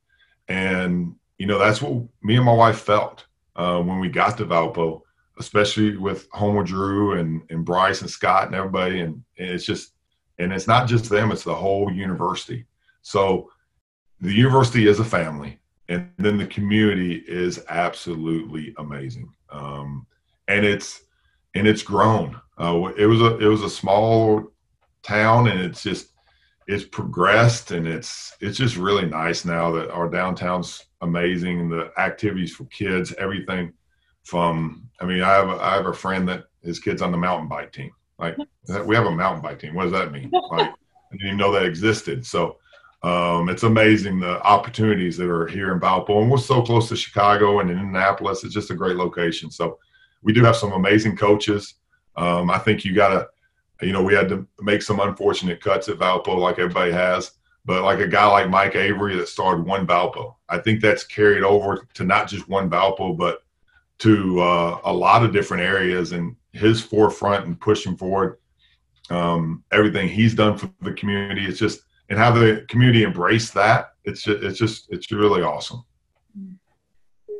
[0.46, 3.24] And you know that's what me and my wife felt
[3.58, 5.02] uh, when we got to Valpo,
[5.38, 9.00] especially with Homer Drew and and Bryce and Scott and everybody.
[9.00, 9.92] And, and it's just
[10.38, 12.64] and it's not just them; it's the whole university.
[13.02, 13.50] So
[14.20, 19.30] the university is a family, and then the community is absolutely amazing.
[19.50, 20.06] Um,
[20.46, 21.02] and it's
[21.54, 22.40] and it's grown.
[22.58, 24.44] Uh, it was a it was a small
[25.02, 26.12] town, and it's just
[26.68, 31.70] it's progressed, and it's it's just really nice now that our downtown's amazing.
[31.70, 33.72] The activities for kids, everything
[34.22, 37.18] from I mean, I have a, I have a friend that his kid's on the
[37.18, 37.90] mountain bike team.
[38.18, 38.36] Like
[38.84, 39.74] we have a mountain bike team.
[39.74, 40.30] What does that mean?
[40.30, 40.74] Like I
[41.12, 42.26] didn't even know that existed.
[42.26, 42.58] So
[43.02, 46.96] um, it's amazing the opportunities that are here in Valpo, and we're so close to
[46.96, 48.44] Chicago and in Indianapolis.
[48.44, 49.50] It's just a great location.
[49.50, 49.78] So
[50.22, 51.74] we do have some amazing coaches.
[52.16, 53.28] Um, I think you got to,
[53.80, 57.32] you know, we had to make some unfortunate cuts at Valpo, like everybody has.
[57.64, 61.42] But like a guy like Mike Avery that started one Valpo, I think that's carried
[61.42, 63.42] over to not just one Valpo, but
[63.98, 68.38] to uh, a lot of different areas and his forefront and pushing forward
[69.10, 71.44] um, everything he's done for the community.
[71.46, 73.92] It's just and how the community embraced that.
[74.04, 75.84] It's just, it's just it's really awesome.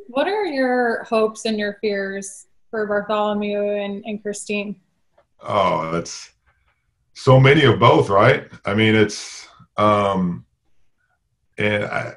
[0.07, 4.75] What are your hopes and your fears for Bartholomew and, and Christine?
[5.41, 6.31] Oh, that's
[7.13, 8.47] so many of both, right?
[8.65, 9.47] I mean, it's
[9.77, 10.45] um,
[11.57, 12.13] and I,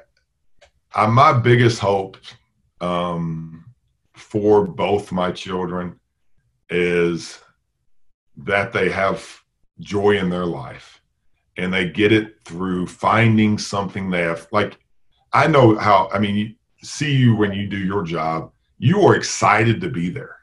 [0.93, 2.17] I my biggest hope
[2.81, 3.65] um,
[4.13, 5.99] for both my children
[6.69, 7.39] is
[8.37, 9.25] that they have
[9.79, 11.01] joy in their life
[11.57, 14.79] and they get it through finding something they have like
[15.33, 19.81] i know how i mean see you when you do your job you are excited
[19.81, 20.37] to be there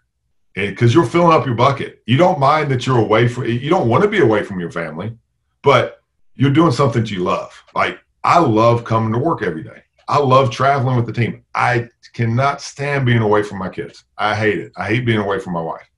[0.54, 2.02] because you're filling up your bucket.
[2.06, 4.70] You don't mind that you're away from you don't want to be away from your
[4.70, 5.16] family
[5.62, 6.02] but
[6.34, 7.52] you're doing something that you love.
[7.74, 9.82] Like i love coming to work every day.
[10.08, 11.44] I love traveling with the team.
[11.54, 14.04] I cannot stand being away from my kids.
[14.18, 14.72] I hate it.
[14.76, 15.88] I hate being away from my wife.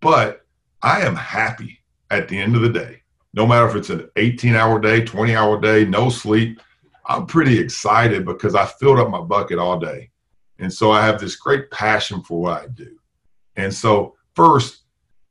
[0.00, 0.42] But
[0.82, 3.02] i am happy at the end of the day
[3.36, 6.60] no matter if it's an 18 hour day, 20 hour day, no sleep,
[7.04, 10.10] I'm pretty excited because I filled up my bucket all day.
[10.58, 12.98] And so I have this great passion for what I do.
[13.56, 14.82] And so, first,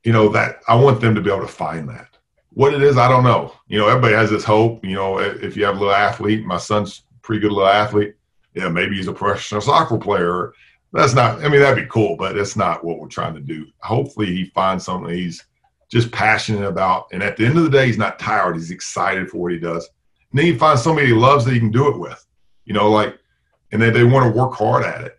[0.03, 2.09] you know, that I want them to be able to find that.
[2.51, 3.53] What it is, I don't know.
[3.67, 4.83] You know, everybody has this hope.
[4.85, 8.15] You know, if you have a little athlete, my son's pretty good little athlete.
[8.53, 10.53] Yeah, maybe he's a professional soccer player.
[10.93, 13.65] That's not, I mean, that'd be cool, but that's not what we're trying to do.
[13.79, 15.43] Hopefully, he finds something he's
[15.89, 17.07] just passionate about.
[17.11, 18.55] And at the end of the day, he's not tired.
[18.55, 19.89] He's excited for what he does.
[20.31, 22.25] And then you find somebody he loves that he can do it with,
[22.63, 23.17] you know, like,
[23.71, 25.14] and then they want to work hard at it.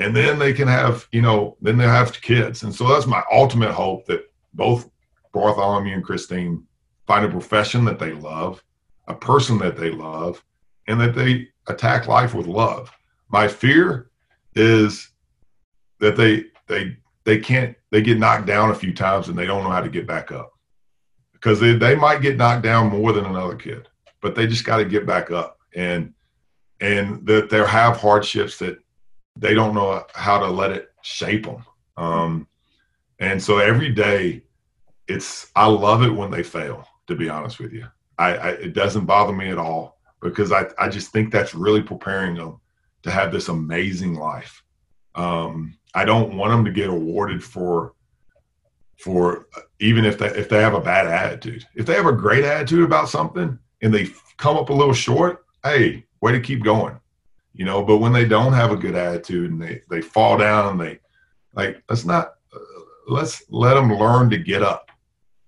[0.00, 2.62] And then they can have, you know, then they have kids.
[2.62, 4.88] And so that's my ultimate hope that both
[5.32, 6.66] Bartholomew and Christine
[7.06, 8.64] find a profession that they love,
[9.08, 10.42] a person that they love,
[10.88, 12.90] and that they attack life with love.
[13.28, 14.10] My fear
[14.54, 15.10] is
[15.98, 19.62] that they they they can't they get knocked down a few times and they don't
[19.62, 20.52] know how to get back up
[21.32, 23.88] because they, they might get knocked down more than another kid
[24.20, 26.12] but they just got to get back up and
[26.80, 28.78] and that they'll have hardships that
[29.40, 31.64] they don't know how to let it shape them
[31.96, 32.46] um,
[33.18, 34.42] and so every day
[35.08, 37.86] it's i love it when they fail to be honest with you
[38.18, 41.82] I, I it doesn't bother me at all because I, I just think that's really
[41.82, 42.60] preparing them
[43.02, 44.62] to have this amazing life
[45.14, 47.94] um, I don't want them to get awarded for
[48.98, 49.46] for
[49.80, 51.66] even if they if they have a bad attitude.
[51.74, 55.44] If they have a great attitude about something and they come up a little short,
[55.64, 56.99] hey, way to keep going.
[57.52, 60.72] You know, but when they don't have a good attitude and they they fall down
[60.72, 61.00] and they
[61.54, 62.58] like let's not uh,
[63.08, 64.90] let's let them learn to get up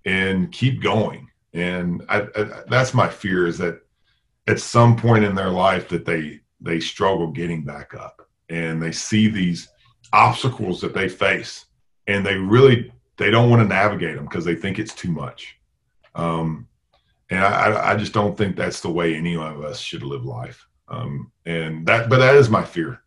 [0.05, 1.29] and keep going.
[1.55, 3.83] And I, I, that's my fear is that
[4.49, 8.93] at some point in their life that they they struggle getting back up and they
[8.93, 9.69] see these
[10.13, 11.67] obstacles that they face
[12.07, 15.57] and they really they don't want to navigate them because they think it's too much
[16.15, 16.69] um,
[17.31, 20.67] and I, I just don't think that's the way any of us should live life
[20.93, 23.01] um, and that but that is my fear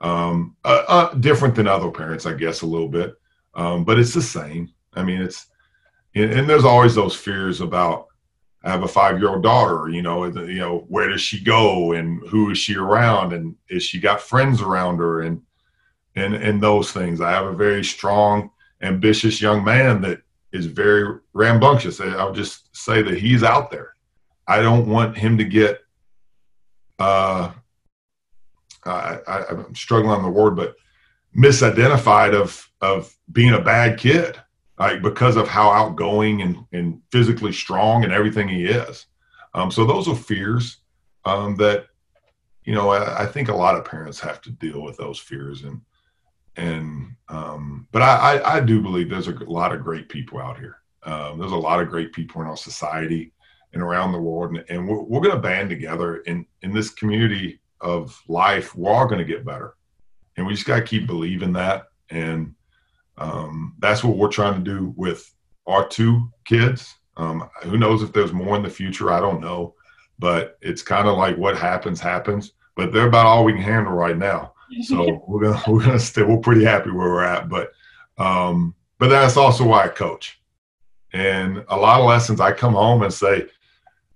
[0.00, 3.14] um, uh, uh, different than other parents i guess a little bit
[3.54, 5.46] um, but it's the same i mean it's
[6.14, 8.08] and, and there's always those fears about
[8.64, 11.92] I have a five year old daughter, you know, you know, where does she go
[11.92, 15.40] and who is she around and is she got friends around her and
[16.16, 17.20] and and those things.
[17.20, 18.50] I have a very strong,
[18.82, 20.22] ambitious young man that
[20.52, 22.00] is very rambunctious.
[22.00, 23.94] I'll just say that he's out there.
[24.48, 25.80] I don't want him to get.
[26.98, 27.52] Uh,
[28.84, 30.76] I, I, I'm struggling on the word, but
[31.36, 34.40] misidentified of of being a bad kid,
[34.78, 39.06] like because of how outgoing and and physically strong and everything he is.
[39.54, 40.78] Um, so those are fears
[41.24, 41.86] um, that
[42.64, 45.62] you know I, I, think a lot of parents have to deal with those fears
[45.62, 45.80] and
[46.56, 50.58] and um, but I, I, I do believe there's a lot of great people out
[50.58, 50.76] here.
[51.04, 53.32] Um, there's a lot of great people in our society
[53.72, 56.90] and around the world, and, and we're, we're going to band together in in this
[56.90, 58.74] community of life.
[58.74, 59.74] We're all going to get better,
[60.36, 61.88] and we just got to keep believing that.
[62.10, 62.54] And
[63.18, 65.32] um, that's what we're trying to do with
[65.66, 66.94] our two kids.
[67.16, 69.12] Um, who knows if there's more in the future?
[69.12, 69.74] I don't know,
[70.18, 72.52] but it's kind of like what happens happens.
[72.76, 74.54] But they're about all we can handle right now.
[74.82, 76.22] So we're gonna we're gonna stay.
[76.22, 77.72] We're pretty happy where we're at, but
[78.18, 80.40] um, but that's also why I coach.
[81.12, 83.46] And a lot of lessons, I come home and say,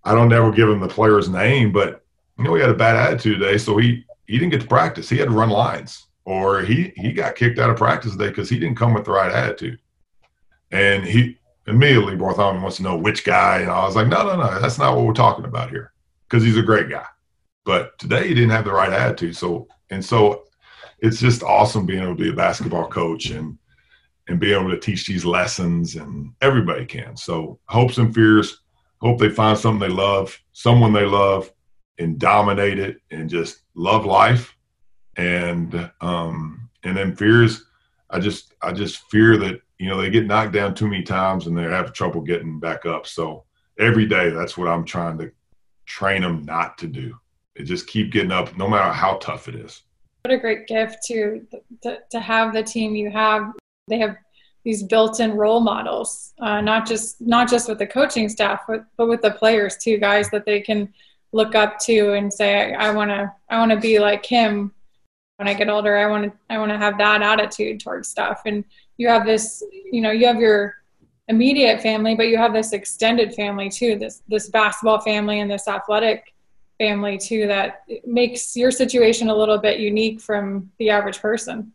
[0.05, 2.05] I don't ever give him the player's name, but
[2.39, 5.09] you know, he had a bad attitude today, so he he didn't get to practice.
[5.09, 8.49] He had to run lines, or he he got kicked out of practice today because
[8.49, 9.79] he didn't come with the right attitude.
[10.71, 14.37] And he immediately Bartholomew wants to know which guy, and I was like, no, no,
[14.37, 15.93] no, that's not what we're talking about here,
[16.29, 17.07] because he's a great guy.
[17.65, 20.45] But today he didn't have the right attitude, so and so
[20.99, 23.59] it's just awesome being able to be a basketball coach and
[24.29, 27.17] and be able to teach these lessons and everybody can.
[27.17, 28.62] So hopes and fears,
[29.03, 31.53] hope they find something they love, someone they love,
[31.99, 34.57] and dominate it and just love life.
[35.17, 37.65] And um and then fears,
[38.11, 41.47] I just I just fear that, you know, they get knocked down too many times
[41.47, 43.07] and they have trouble getting back up.
[43.07, 43.45] So
[43.79, 45.31] every day that's what I'm trying to
[45.87, 47.17] train them not to do.
[47.57, 49.83] It just keep getting up no matter how tough it is.
[50.25, 51.45] What a great gift to,
[51.83, 53.53] to, to have the team you have.
[53.89, 54.17] They have
[54.65, 59.09] these built-in role models, uh, not just not just with the coaching staff, but, but
[59.09, 60.93] with the players too, guys that they can
[61.33, 64.73] look up to and say, I want to I want to be like him
[65.37, 65.97] when I get older.
[65.97, 68.43] I want to I want to have that attitude towards stuff.
[68.47, 68.65] And
[68.99, 70.77] you have this, you know, you have your
[71.29, 73.97] immediate family, but you have this extended family too.
[73.97, 76.35] This this basketball family and this athletic
[76.79, 81.73] family too that makes your situation a little bit unique from the average person.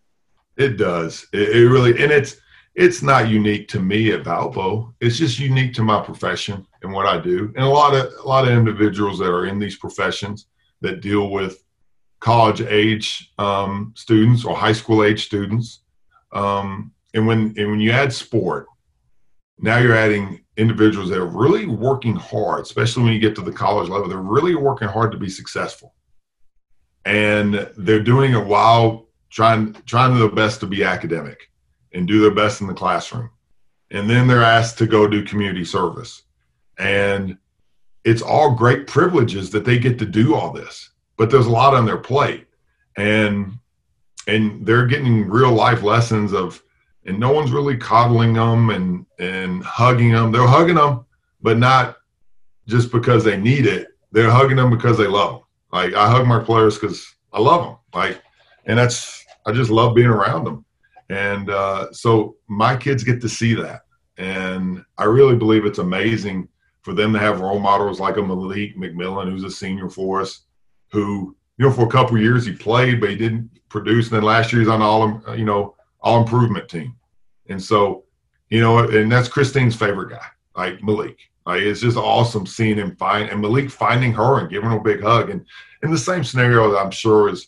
[0.57, 1.27] It does.
[1.33, 2.37] It, it really, and it's
[2.77, 4.93] it's not unique to me at Valpo.
[5.01, 7.51] It's just unique to my profession and what I do.
[7.55, 10.45] And a lot of a lot of individuals that are in these professions
[10.81, 11.63] that deal with
[12.19, 15.81] college age um, students or high school age students.
[16.31, 18.67] Um, and when and when you add sport,
[19.57, 23.51] now you're adding individuals that are really working hard, especially when you get to the
[23.51, 24.07] college level.
[24.07, 25.95] They're really working hard to be successful,
[27.05, 31.49] and they're doing it while trying trying their best to be academic
[31.93, 33.29] and do their best in the classroom.
[33.91, 36.23] And then they're asked to go do community service,
[36.77, 37.37] and
[38.03, 40.91] it's all great privileges that they get to do all this.
[41.17, 42.47] But there's a lot on their plate,
[42.97, 43.53] and
[44.27, 46.61] and they're getting real life lessons of
[47.07, 50.31] and no one's really coddling them and and hugging them.
[50.31, 51.05] They're hugging them,
[51.41, 51.97] but not
[52.67, 53.87] just because they need it.
[54.11, 55.41] They're hugging them because they love them.
[55.71, 57.77] Like I hug my players because I love them.
[57.93, 58.21] Like,
[58.65, 60.65] and that's I just love being around them.
[61.09, 63.83] And uh, so my kids get to see that,
[64.17, 66.49] and I really believe it's amazing
[66.81, 70.41] for them to have role models like a Malik McMillan, who's a senior for us,
[70.91, 74.07] who you know for a couple years he played, but he didn't produce.
[74.07, 76.95] And then last year he's on all you know all improvement team.
[77.49, 78.03] And so,
[78.49, 81.17] you know, and that's Christine's favorite guy, like Malik.
[81.45, 84.83] Like it's just awesome seeing him find and Malik finding her and giving her a
[84.83, 85.29] big hug.
[85.29, 85.45] And
[85.83, 87.47] in the same scenario I'm sure is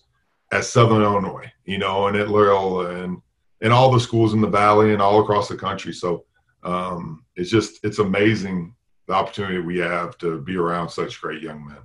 [0.52, 3.22] at Southern Illinois, you know, and at Loyola and
[3.62, 5.94] and all the schools in the valley and all across the country.
[5.94, 6.26] So
[6.64, 8.76] um, it's just it's amazing
[9.08, 11.80] the opportunity we have to be around such great young men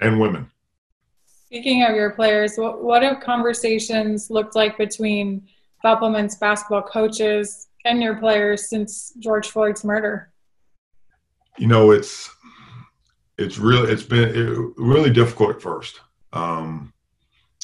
[0.00, 0.50] and women.
[1.46, 5.46] Speaking of your players, what, what have conversations looked like between
[5.84, 10.32] Valpo basketball coaches and your players since George Floyd's murder?
[11.58, 12.30] You know, it's
[13.38, 16.00] it's really it's been it, really difficult at first
[16.30, 16.92] because um,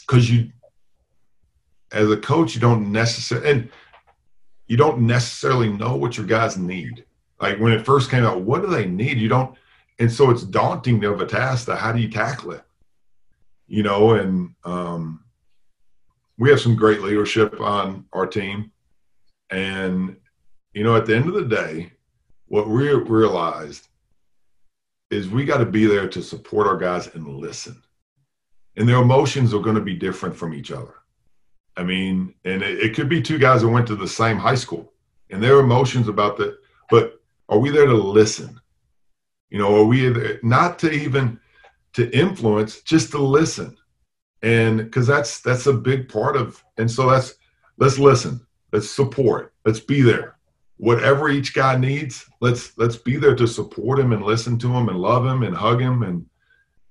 [0.07, 0.51] you
[1.93, 3.71] as a coach you don't necessarily and
[4.67, 7.05] you don't necessarily know what your guys need.
[7.41, 9.19] Like when it first came out, what do they need?
[9.19, 9.57] You don't,
[9.99, 11.67] and so it's daunting of a task.
[11.67, 12.63] That how do you tackle it?
[13.67, 15.25] You know, and um,
[16.39, 18.71] we have some great leadership on our team.
[19.51, 20.17] And,
[20.73, 21.93] you know, at the end of the day,
[22.47, 23.89] what we realized
[25.11, 27.83] is we got to be there to support our guys and listen.
[28.77, 30.95] And their emotions are going to be different from each other.
[31.79, 34.57] I mean, and it, it could be two guys that went to the same high
[34.57, 34.93] school,
[35.31, 36.59] and their emotions about that.
[36.91, 38.61] But are we there to listen?
[39.51, 41.39] You know, are we there, not to even
[41.95, 43.77] to influence, just to listen?
[44.43, 47.35] And because that's that's a big part of, and so that's
[47.77, 50.37] let's listen, let's support, let's be there.
[50.79, 54.89] Whatever each guy needs, let's let's be there to support him and listen to him
[54.89, 56.27] and love him and hug him and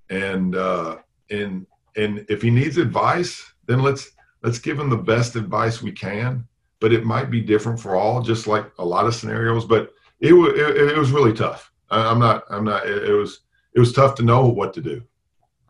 [0.09, 0.97] and uh,
[1.29, 1.67] and
[1.97, 4.11] and if he needs advice, then let's
[4.43, 6.47] let's give them the best advice we can.
[6.79, 9.65] But it might be different for all, just like a lot of scenarios.
[9.65, 11.71] But it was it, it, was really tough.
[11.89, 12.87] I, am not I'm not.
[12.87, 13.41] It, it, was
[13.73, 15.01] it was tough to know what to do.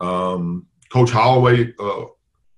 [0.00, 2.04] Um, Coach Holloway, uh,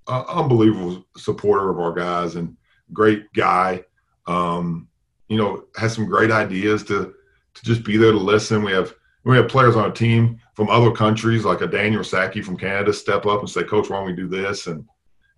[0.09, 2.57] uh, unbelievable supporter of our guys and
[2.93, 3.85] great guy.
[4.27, 4.89] Um,
[5.29, 7.15] you know, has some great ideas to
[7.55, 8.65] to just be there to listen.
[8.65, 8.95] We have
[9.25, 12.93] we have players on our team from other countries, like a Daniel Sackey from Canada,
[12.93, 14.85] step up and say, "Coach, why don't we do this?" And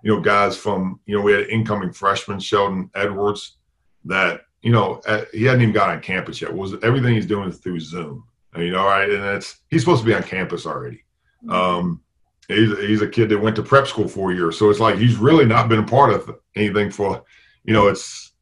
[0.02, 3.58] you know, guys from you know, we had incoming freshman Sheldon Edwards
[4.04, 5.00] that you know
[5.32, 6.52] he hadn't even got on campus yet.
[6.52, 8.24] Was everything he's doing is through Zoom?
[8.56, 9.08] You know, right?
[9.08, 11.04] And it's he's supposed to be on campus already.
[11.44, 11.50] Mm-hmm.
[11.50, 12.02] Um,
[12.48, 14.96] he's he's a kid that went to prep school for a year, so it's like
[14.96, 17.24] he's really not been a part of anything for,
[17.64, 18.32] you know, it's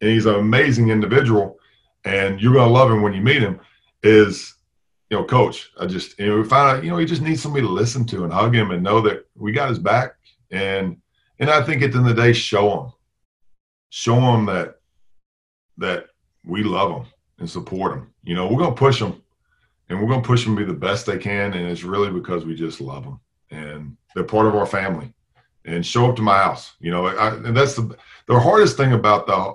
[0.00, 1.58] and he's an amazing individual,
[2.04, 3.60] and you're gonna love him when you meet him.
[4.04, 4.54] Is
[5.10, 7.42] you know, coach, I just, you know, we found out, you know, he just needs
[7.42, 10.16] somebody to listen to and hug him and know that we got his back.
[10.50, 10.98] And,
[11.38, 12.92] and I think at the end of the day, show them,
[13.90, 14.76] show them that,
[15.78, 16.06] that
[16.44, 18.12] we love them and support them.
[18.22, 19.22] You know, we're going to push them
[19.88, 21.52] and we're going to push them to be the best they can.
[21.54, 23.20] And it's really because we just love them
[23.50, 25.12] and they're part of our family
[25.64, 26.74] and show up to my house.
[26.80, 29.54] You know, I, and that's the, the hardest thing about the,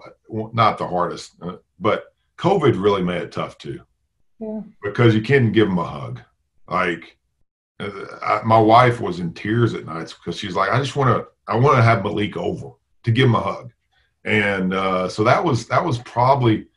[0.54, 3.82] not the hardest, uh, but COVID really made it tough too
[4.40, 4.62] yeah.
[4.82, 6.22] because you can't give them a hug.
[6.68, 7.18] Like
[7.80, 7.90] uh,
[8.22, 11.28] I, my wife was in tears at nights because she's like, I just want to,
[11.48, 12.72] I want to have Malik over
[13.04, 13.72] to give him a hug,
[14.24, 16.68] and uh, so that was that was probably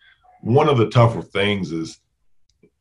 [0.41, 1.73] one of the tougher things.
[1.73, 2.01] Is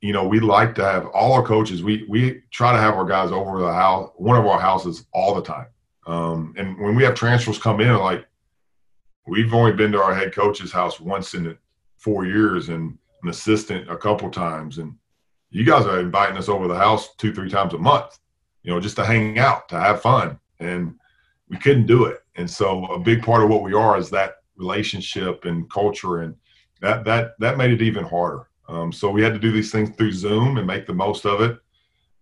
[0.02, 1.84] you know we like to have all our coaches.
[1.84, 5.36] We we try to have our guys over the house, one of our houses all
[5.36, 5.68] the time.
[6.08, 8.26] Um, and when we have transfers come in, like
[9.28, 11.58] we've only been to our head coach's house once in
[11.98, 14.96] four years, and an assistant a couple times, and
[15.50, 18.20] you guys are inviting us over the house two, three times a month,
[18.64, 20.96] you know, just to hang out, to have fun, and
[21.50, 22.20] we couldn't do it.
[22.36, 26.36] And so, a big part of what we are is that relationship and culture, and
[26.82, 28.48] that that that made it even harder.
[28.68, 31.42] Um, so we had to do these things through Zoom and make the most of
[31.42, 31.60] it,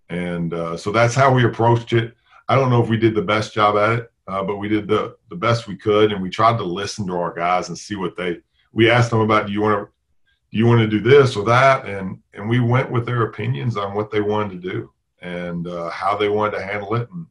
[0.09, 2.15] and uh, so that's how we approached it.
[2.49, 4.87] I don't know if we did the best job at it, uh, but we did
[4.87, 7.95] the the best we could, and we tried to listen to our guys and see
[7.95, 8.39] what they.
[8.71, 9.91] We asked them about, do you want to
[10.51, 11.85] do you want to do this or that?
[11.85, 15.89] And and we went with their opinions on what they wanted to do and uh,
[15.89, 17.09] how they wanted to handle it.
[17.09, 17.25] And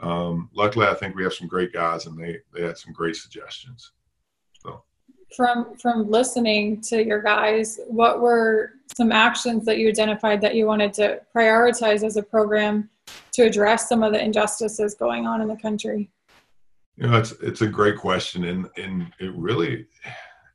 [0.00, 3.16] um, luckily, I think we have some great guys, and they they had some great
[3.16, 3.92] suggestions.
[4.60, 4.82] So
[5.34, 10.66] from from listening to your guys, what were some actions that you identified that you
[10.66, 12.88] wanted to prioritize as a program
[13.32, 16.10] to address some of the injustices going on in the country?
[16.96, 19.86] You know, it's it's a great question, and and it really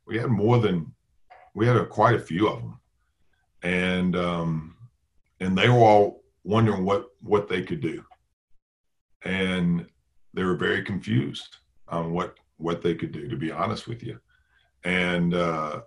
[0.05, 0.91] we had more than
[1.53, 2.79] we had a, quite a few of them,
[3.63, 4.75] and um,
[5.39, 8.03] and they were all wondering what what they could do,
[9.23, 9.85] and
[10.33, 11.57] they were very confused
[11.87, 13.27] on what what they could do.
[13.27, 14.19] To be honest with you,
[14.83, 15.81] and uh,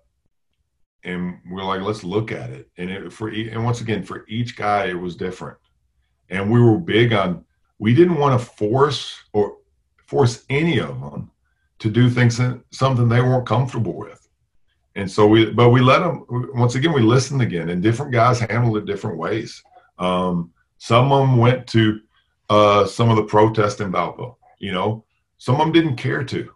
[1.04, 2.70] and we're like, let's look at it.
[2.76, 5.58] And it, for and once again, for each guy, it was different,
[6.30, 7.44] and we were big on.
[7.78, 9.56] We didn't want to force or
[10.06, 11.30] force any of them
[11.80, 14.24] to do things something they weren't comfortable with
[14.96, 16.24] and so we, but we let them,
[16.54, 19.62] once again, we listened again, and different guys handled it different ways.
[19.98, 22.00] Um, some of them went to
[22.50, 25.04] uh, some of the protests in Valpo, you know,
[25.38, 26.50] some of them didn't care to.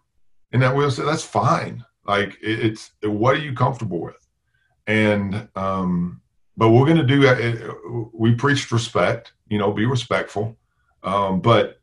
[0.51, 1.83] And that we'll say, that's fine.
[2.05, 4.27] Like, it, it's what are you comfortable with?
[4.87, 6.21] And, um,
[6.57, 8.09] but we're going to do it.
[8.13, 10.57] We preached respect, you know, be respectful.
[11.03, 11.79] Um, but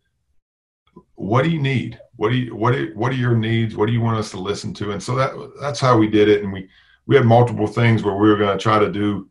[1.15, 1.99] what do you need?
[2.17, 3.77] What do you what are, what are your needs?
[3.77, 4.93] What do you want us to listen to?
[4.93, 6.43] And so that that's how we did it.
[6.43, 6.69] And we
[7.07, 9.29] we had multiple things where we were going to try to do,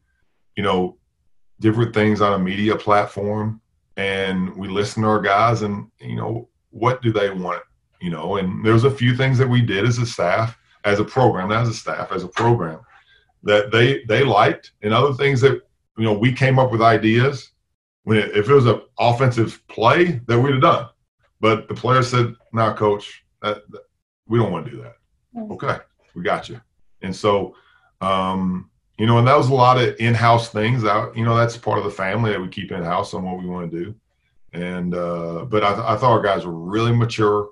[0.56, 0.98] you know,
[1.60, 3.62] different things on a media platform.
[3.98, 7.64] And we listen to our guys, and you know, what do they want?
[8.02, 11.06] You know, and there's a few things that we did as a staff, as a
[11.06, 12.80] program, not as a staff, as a program,
[13.44, 15.62] that they they liked, and other things that
[15.98, 17.52] you know we came up with ideas.
[18.04, 20.90] When it, if it was an offensive play that we'd have done,
[21.40, 23.82] but the player said, "Now, nah, coach, that, that,
[24.28, 24.96] we don't want to do that."
[25.36, 25.54] Mm-hmm.
[25.54, 25.78] Okay,
[26.14, 26.62] we got you.
[27.02, 27.56] And so,
[28.02, 30.86] um, you know, and that was a lot of in-house things.
[30.86, 33.46] Out, you know, that's part of the family that we keep in-house on what we
[33.46, 33.96] want to do.
[34.54, 37.50] And uh, but I, I thought our guys were really mature,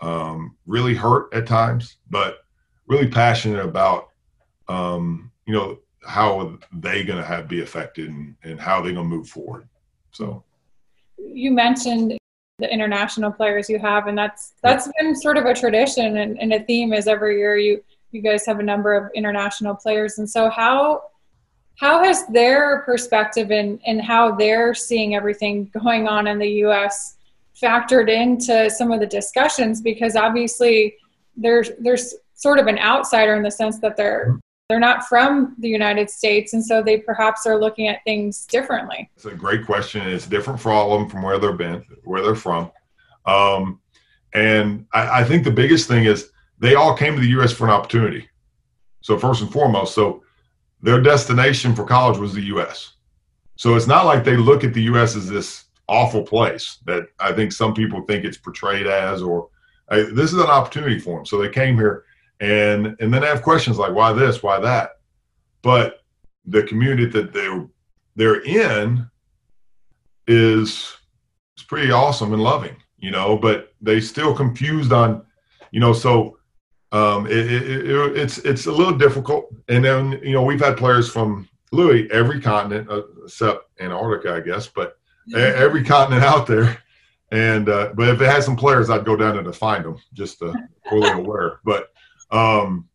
[0.00, 2.38] um, really hurt at times, but
[2.86, 4.10] really passionate about
[4.68, 9.10] um, you know how they going to have be affected and, and how they're going
[9.10, 9.68] to move forward.
[10.12, 10.44] So
[11.18, 12.16] you mentioned
[12.58, 16.52] the international players you have, and that's that's been sort of a tradition and, and
[16.52, 20.28] a theme is every year you you guys have a number of international players, and
[20.28, 21.02] so how
[21.76, 27.16] how has their perspective and and how they're seeing everything going on in the U.S.
[27.60, 29.80] factored into some of the discussions?
[29.80, 30.96] Because obviously
[31.36, 34.38] there's there's sort of an outsider in the sense that they're
[34.68, 39.08] they're not from the United States, and so they perhaps are looking at things differently.
[39.16, 40.06] It's a great question.
[40.06, 42.70] It's different for all of them from where they've been, where they're from.
[43.24, 43.80] Um,
[44.34, 47.52] and I, I think the biggest thing is they all came to the U.S.
[47.52, 48.28] for an opportunity.
[49.00, 50.22] So first and foremost, so
[50.82, 52.94] their destination for college was the U.S.
[53.56, 55.16] So it's not like they look at the U.S.
[55.16, 59.48] as this awful place that I think some people think it's portrayed as, or
[59.88, 61.26] uh, this is an opportunity for them.
[61.26, 62.04] So they came here
[62.40, 65.00] and and then I have questions like why this, why that,
[65.62, 66.04] but
[66.46, 67.48] the community that they
[68.16, 69.08] they're in
[70.26, 70.96] is
[71.56, 73.36] is pretty awesome and loving, you know.
[73.36, 75.24] But they still confused on,
[75.72, 76.37] you know, so
[76.92, 79.54] um, it, it, it, it's it's a little difficult.
[79.68, 84.40] And then you know we've had players from Louis every continent uh, except Antarctica, I
[84.40, 84.98] guess, but
[85.34, 86.82] every continent out there.
[87.30, 89.96] And uh, but if it had some players, I'd go down there to find them
[90.14, 90.54] just to
[90.88, 91.60] fully aware.
[91.64, 91.88] But
[92.30, 92.88] um,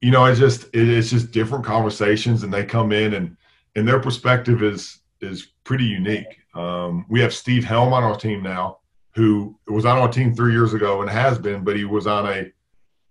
[0.00, 3.36] you know, it's just it, it's just different conversations, and they come in and
[3.76, 6.38] and their perspective is is pretty unique.
[6.54, 8.78] Um, we have Steve Helm on our team now,
[9.14, 12.26] who was on our team three years ago and has been, but he was on
[12.26, 12.52] a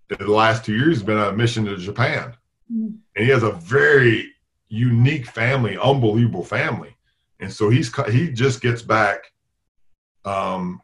[0.08, 2.34] the last two years been on a mission to Japan,
[2.70, 2.94] mm-hmm.
[3.16, 4.30] and he has a very
[4.68, 6.94] unique family, unbelievable family,
[7.40, 9.32] and so he's he just gets back
[10.24, 10.80] um,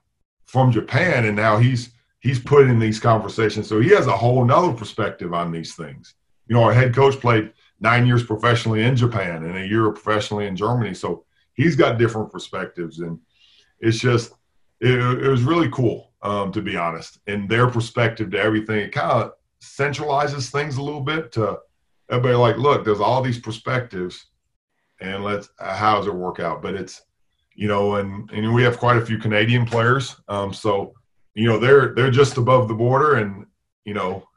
[0.47, 1.91] from Japan, and now he's
[2.21, 3.69] he's put in these conversations.
[3.69, 6.15] So he has a whole nother perspective on these things.
[6.47, 10.47] You know, our head coach played nine years professionally in Japan and a year professionally
[10.47, 10.95] in Germany.
[10.95, 12.99] So he's got different perspectives.
[13.01, 13.19] And
[13.81, 14.33] it's just,
[14.81, 17.19] it, it was really cool, um, to be honest.
[17.27, 21.59] And their perspective to everything, it kind of centralizes things a little bit to
[22.11, 24.27] everybody like, look, there's all these perspectives
[25.01, 26.63] and let's, uh, how does it work out?
[26.63, 27.03] But it's,
[27.55, 30.17] you know, and, and we have quite a few Canadian players.
[30.29, 30.95] Um, so
[31.39, 33.47] you know they're they're just above the border, and
[33.85, 34.29] you know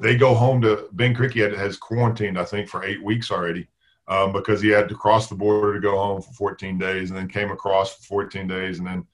[0.00, 3.68] they go home to Ben Krikke has quarantined I think for eight weeks already
[4.08, 7.18] um, because he had to cross the border to go home for 14 days, and
[7.18, 9.06] then came across for 14 days, and then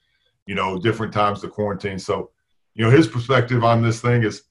[0.45, 1.99] you know different times to quarantine.
[1.99, 2.31] So
[2.73, 4.43] you know his perspective on this thing is,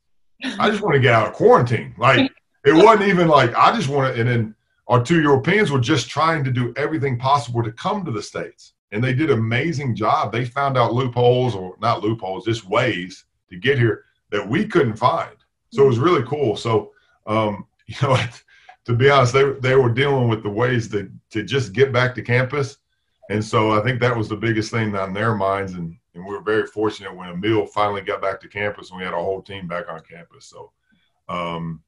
[0.59, 1.95] I just want to get out of quarantine.
[1.99, 2.31] Like
[2.65, 4.21] it wasn't even like I just want to.
[4.21, 4.55] And then
[4.89, 8.75] our two Europeans were just trying to do everything possible to come to the states
[8.93, 10.31] and they did an amazing job.
[10.31, 14.97] They found out loopholes, or not loopholes, just ways to get here that we couldn't
[14.97, 15.35] find.
[15.73, 16.57] So it was really cool.
[16.57, 16.93] So,
[17.27, 18.17] um, you know,
[18.85, 22.15] to be honest, they they were dealing with the ways to to just get back
[22.15, 22.79] to campus,
[23.33, 25.73] and so I think that was the biggest thing on their minds.
[25.73, 29.05] And and we were very fortunate when Emil finally got back to campus and we
[29.05, 30.47] had our whole team back on campus.
[30.47, 30.71] So,
[31.29, 31.83] um,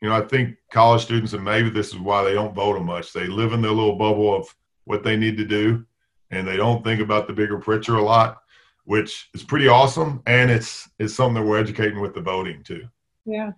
[0.00, 3.12] you know, I think college students, and maybe this is why they don't vote much.
[3.12, 4.48] They live in their little bubble of
[4.84, 5.84] what they need to do
[6.30, 8.42] and they don't think about the bigger picture a lot,
[8.84, 10.22] which is pretty awesome.
[10.26, 12.88] And it's it's something that we're educating with the voting too.
[13.24, 13.52] Yeah,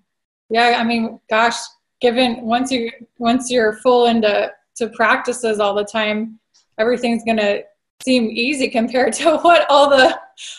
[0.51, 0.77] yeah.
[0.79, 1.57] I mean, gosh,
[2.01, 6.39] given once you once you're full into to practices all the time,
[6.79, 7.61] everything's gonna
[8.03, 10.19] seem easy compared to what all the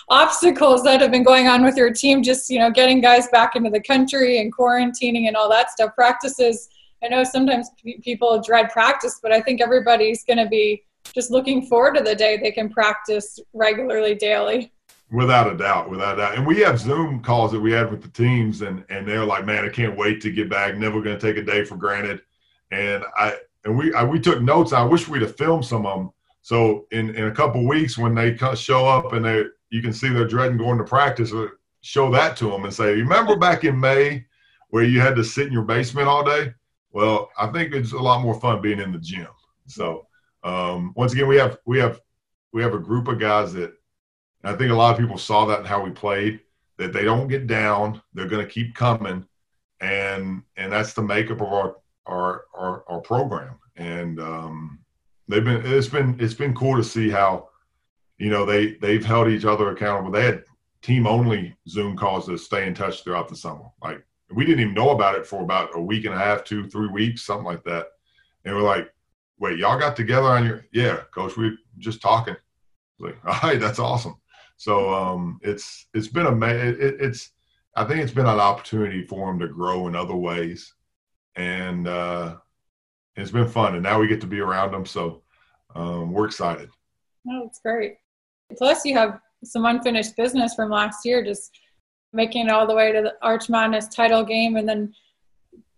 [0.10, 3.56] obstacles that have been going on with your team just you know getting guys back
[3.56, 6.68] into the country and quarantining and all that stuff practices
[7.02, 7.70] i know sometimes
[8.04, 12.16] people dread practice but i think everybody's going to be just looking forward to the
[12.16, 14.72] day they can practice regularly daily.
[15.12, 16.38] Without a doubt, without a doubt.
[16.38, 19.44] And we have Zoom calls that we had with the teams, and and they're like,
[19.44, 20.78] "Man, I can't wait to get back.
[20.78, 22.22] Never going to take a day for granted."
[22.72, 24.74] And I and we I, we took notes.
[24.74, 26.12] I wish we'd have filmed some of them.
[26.42, 30.10] So in in a couple weeks, when they show up and they you can see
[30.10, 31.48] they're dreading going to practice, uh,
[31.82, 34.26] show that to them and say, "Remember back in May
[34.70, 36.54] where you had to sit in your basement all day?"
[36.92, 39.28] Well, I think it's a lot more fun being in the gym.
[39.68, 40.08] So
[40.44, 42.02] um, once again, we have we have
[42.52, 43.74] we have a group of guys that
[44.44, 46.40] I think a lot of people saw that in how we played.
[46.78, 49.26] That they don't get down, they're going to keep coming,
[49.82, 51.76] and and that's the makeup of our
[52.10, 53.60] our our, our program.
[53.76, 54.80] And um,
[55.28, 57.50] they've been it's been it's been cool to see how
[58.18, 60.12] you know they they've held each other accountable.
[60.12, 60.44] They had
[60.82, 63.66] team only Zoom calls to stay in touch throughout the summer.
[63.82, 64.04] Like
[64.34, 66.88] we didn't even know about it for about a week and a half, two, three
[66.88, 67.88] weeks, something like that.
[68.46, 68.90] And we're like,
[69.40, 72.36] wait, y'all got together on your, yeah, coach, we just talking.
[73.00, 74.16] Like, all right, that's awesome.
[74.58, 77.32] So um, it's it's been a it, it's
[77.76, 80.74] I think it's been an opportunity for them to grow in other ways,
[81.36, 82.36] and uh,
[83.16, 83.76] it's been fun.
[83.76, 85.22] And now we get to be around them, so
[85.76, 86.70] um, we're excited.
[87.30, 87.98] Oh, it's great.
[88.58, 91.58] Plus, you have some unfinished business from last year, just
[92.14, 94.94] making it all the way to the Arch Madness title game, and then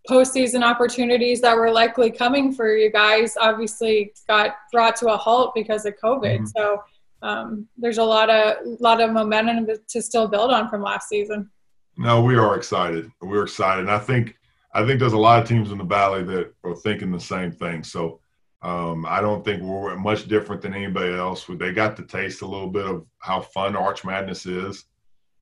[0.10, 5.54] postseason opportunities that were likely coming for you guys obviously got brought to a halt
[5.54, 6.40] because of COVID.
[6.40, 6.46] Mm-hmm.
[6.46, 6.82] So
[7.22, 11.50] um, there's a lot of lot of momentum to still build on from last season.
[11.98, 13.12] No, we are excited.
[13.22, 13.82] We're excited.
[13.82, 14.36] And I think
[14.74, 17.52] I think there's a lot of teams in the valley that are thinking the same
[17.52, 17.84] thing.
[17.84, 18.22] So
[18.62, 21.46] um, I don't think we're much different than anybody else.
[21.50, 24.86] They got to taste a little bit of how fun Arch Madness is,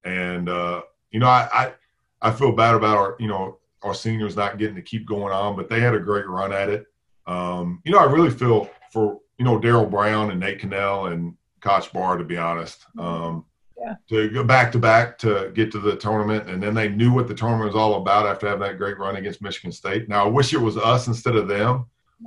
[0.06, 1.74] and uh, you know I, I
[2.22, 5.58] I feel bad about our you know our seniors not getting to keep going on,
[5.58, 6.86] but they had a great run at it.
[7.28, 11.36] Um, you know I really feel for you know Darrell Brown and Nate Kennell and
[11.60, 12.86] Koch Bar to be honest.
[12.98, 13.46] Um,
[13.80, 13.96] yeah.
[14.10, 16.50] to go back to back to get to the tournament.
[16.50, 19.16] And then they knew what the tournament was all about after having that great run
[19.16, 20.10] against Michigan State.
[20.10, 21.86] Now I wish it was us instead of them,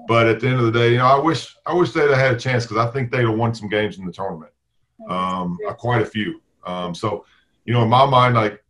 [0.09, 2.19] but at the end of the day, you know, I wish I wish they'd have
[2.19, 4.53] had a chance because I think they'd have won some games in the tournament,
[5.09, 6.41] um, quite a few.
[6.65, 7.25] Um, so,
[7.65, 8.63] you know, in my mind, like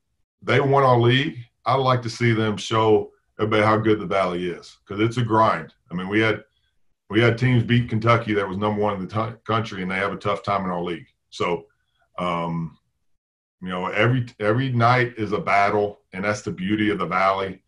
[0.43, 1.39] they won our league.
[1.65, 5.23] I'd like to see them show everybody how good the Valley is because it's a
[5.23, 5.73] grind.
[5.91, 6.43] I mean, we had
[7.09, 9.97] we had teams beat Kentucky that was number one in the t- country, and they
[9.97, 11.07] have a tough time in our league.
[11.31, 11.67] So
[12.23, 12.79] um,
[13.61, 17.63] you know, every every night is a battle, and that's the beauty of the Valley.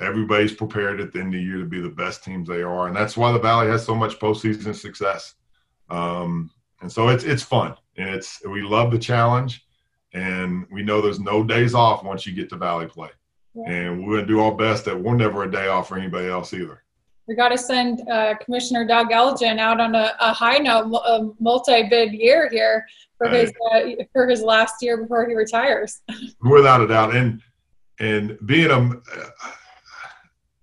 [0.00, 2.86] Everybody's prepared at the end of the year to be the best teams they are,
[2.86, 5.34] and that's why the Valley has so much postseason success.
[5.90, 6.50] Um,
[6.80, 9.66] and so it's it's fun, and it's we love the challenge,
[10.12, 13.10] and we know there's no days off once you get to Valley play,
[13.54, 13.70] yeah.
[13.70, 16.52] and we're gonna do our best that we're never a day off for anybody else
[16.54, 16.82] either
[17.28, 21.28] we got to send uh, Commissioner Doug Elgin out on a, a high note, a
[21.38, 22.86] multi-bid year here
[23.18, 23.80] for his uh,
[24.12, 26.00] for his last year before he retires.
[26.40, 27.42] Without a doubt, and
[28.00, 28.90] and being a,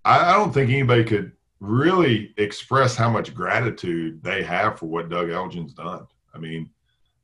[0.03, 5.29] I don't think anybody could really express how much gratitude they have for what Doug
[5.29, 6.07] Elgin's done.
[6.33, 6.69] I mean,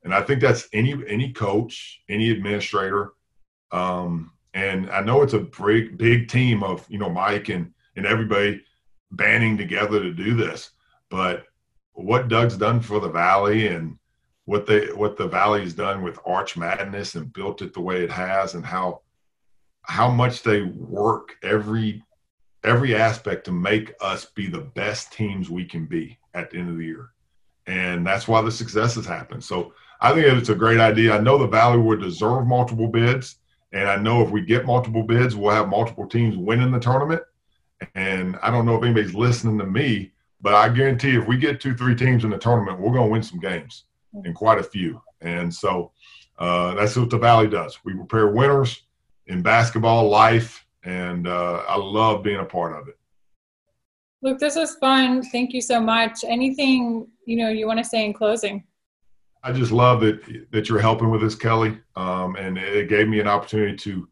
[0.04, 3.12] and I think that's any any coach, any administrator,
[3.72, 8.06] um, and I know it's a big big team of you know Mike and and
[8.06, 8.62] everybody
[9.12, 10.70] banding together to do this.
[11.10, 11.46] But
[11.92, 13.98] what Doug's done for the Valley and
[14.44, 18.10] what they what the Valley's done with Arch Madness and built it the way it
[18.10, 19.02] has, and how
[19.82, 22.02] how much they work every
[22.64, 26.70] every aspect to make us be the best teams we can be at the end
[26.70, 27.10] of the year.
[27.66, 29.42] And that's why the success has happened.
[29.44, 31.14] So I think it's a great idea.
[31.14, 33.36] I know the Valley would deserve multiple bids.
[33.72, 37.22] And I know if we get multiple bids, we'll have multiple teams winning the tournament.
[37.94, 41.60] And I don't know if anybody's listening to me, but I guarantee if we get
[41.60, 44.62] two, three teams in the tournament, we're going to win some games and quite a
[44.62, 45.00] few.
[45.20, 45.92] And so
[46.38, 47.78] uh, that's what the Valley does.
[47.84, 48.82] We prepare winners
[49.26, 52.98] in basketball, life, and uh, I love being a part of it.
[54.22, 55.22] Luke, this was fun.
[55.22, 56.24] Thank you so much.
[56.24, 58.64] Anything you know you want to say in closing?
[59.42, 60.20] I just love that
[60.52, 64.08] that you're helping with this, Kelly, um, and it gave me an opportunity to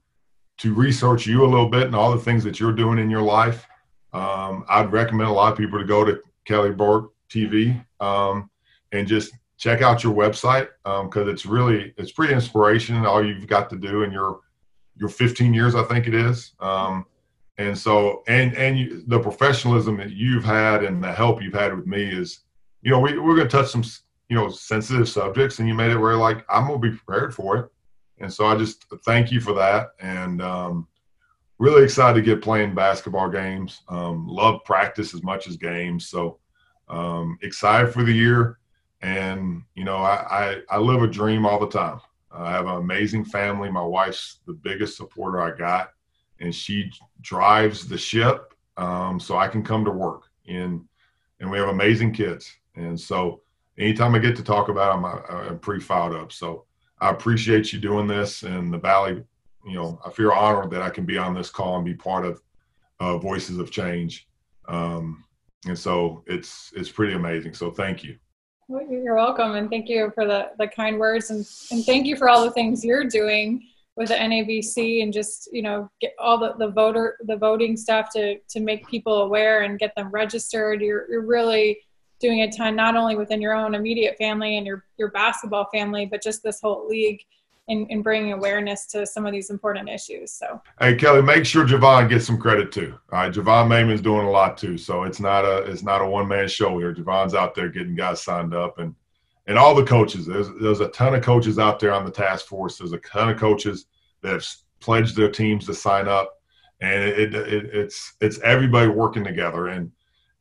[0.60, 3.22] to research you a little bit and all the things that you're doing in your
[3.22, 3.66] life.
[4.12, 8.50] Um, I'd recommend a lot of people to go to Kelly Burke TV um,
[8.92, 13.06] and just check out your website because um, it's really it's pretty inspirational.
[13.06, 14.40] All you've got to do in your
[14.96, 16.52] your 15 years, I think it is.
[16.60, 17.06] Um,
[17.56, 21.74] and so, and and you, the professionalism that you've had and the help you've had
[21.74, 22.40] with me is,
[22.82, 23.84] you know, we, we're going to touch some,
[24.28, 27.34] you know, sensitive subjects, and you made it where like I'm going to be prepared
[27.34, 27.70] for it.
[28.20, 29.88] And so I just thank you for that.
[29.98, 30.86] And um,
[31.58, 33.82] really excited to get playing basketball games.
[33.88, 36.08] Um, love practice as much as games.
[36.08, 36.38] So
[36.88, 38.58] um, excited for the year.
[39.02, 42.00] And, you know, I, I, I, live a dream all the time.
[42.30, 43.70] I have an amazing family.
[43.70, 45.92] My wife's the biggest supporter I got,
[46.40, 46.90] and she
[47.22, 50.24] drives the ship um, so I can come to work.
[50.46, 50.84] And,
[51.40, 52.54] and we have amazing kids.
[52.76, 53.40] And so
[53.78, 56.30] anytime I get to talk about them, I, I'm pretty fired up.
[56.30, 56.66] So
[57.00, 59.24] I appreciate you doing this and the Valley.
[59.66, 62.24] You know, I feel honored that I can be on this call and be part
[62.24, 62.42] of
[62.98, 64.28] uh, Voices of Change.
[64.68, 65.24] Um,
[65.66, 67.54] and so it's it's pretty amazing.
[67.54, 68.16] So thank you.
[68.68, 72.28] You're welcome, and thank you for the the kind words, and and thank you for
[72.28, 76.54] all the things you're doing with the NABC and just you know get all the,
[76.58, 80.80] the voter the voting stuff to to make people aware and get them registered.
[80.80, 81.78] You're you're really
[82.20, 86.06] doing a ton not only within your own immediate family and your your basketball family,
[86.06, 87.20] but just this whole league.
[87.68, 90.32] In, in bringing awareness to some of these important issues.
[90.32, 92.98] So, hey Kelly, make sure Javon gets some credit too.
[93.12, 96.06] All right, Javon Mayman's doing a lot too, so it's not a it's not a
[96.06, 96.92] one man show here.
[96.92, 98.92] Javon's out there getting guys signed up, and
[99.46, 100.26] and all the coaches.
[100.26, 102.76] There's there's a ton of coaches out there on the task force.
[102.76, 103.86] There's a ton of coaches
[104.22, 104.46] that have
[104.80, 106.40] pledged their teams to sign up,
[106.80, 109.92] and it, it it's it's everybody working together and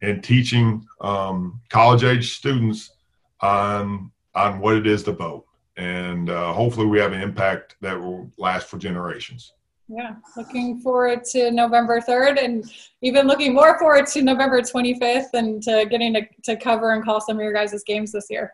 [0.01, 2.91] and teaching um, college age students
[3.41, 5.45] on on what it is to vote.
[5.77, 9.53] And uh, hopefully, we have an impact that will last for generations.
[9.91, 12.71] Yeah, looking forward to November 3rd and
[13.01, 17.19] even looking more forward to November 25th and to getting to, to cover and call
[17.19, 18.53] some of your guys' games this year.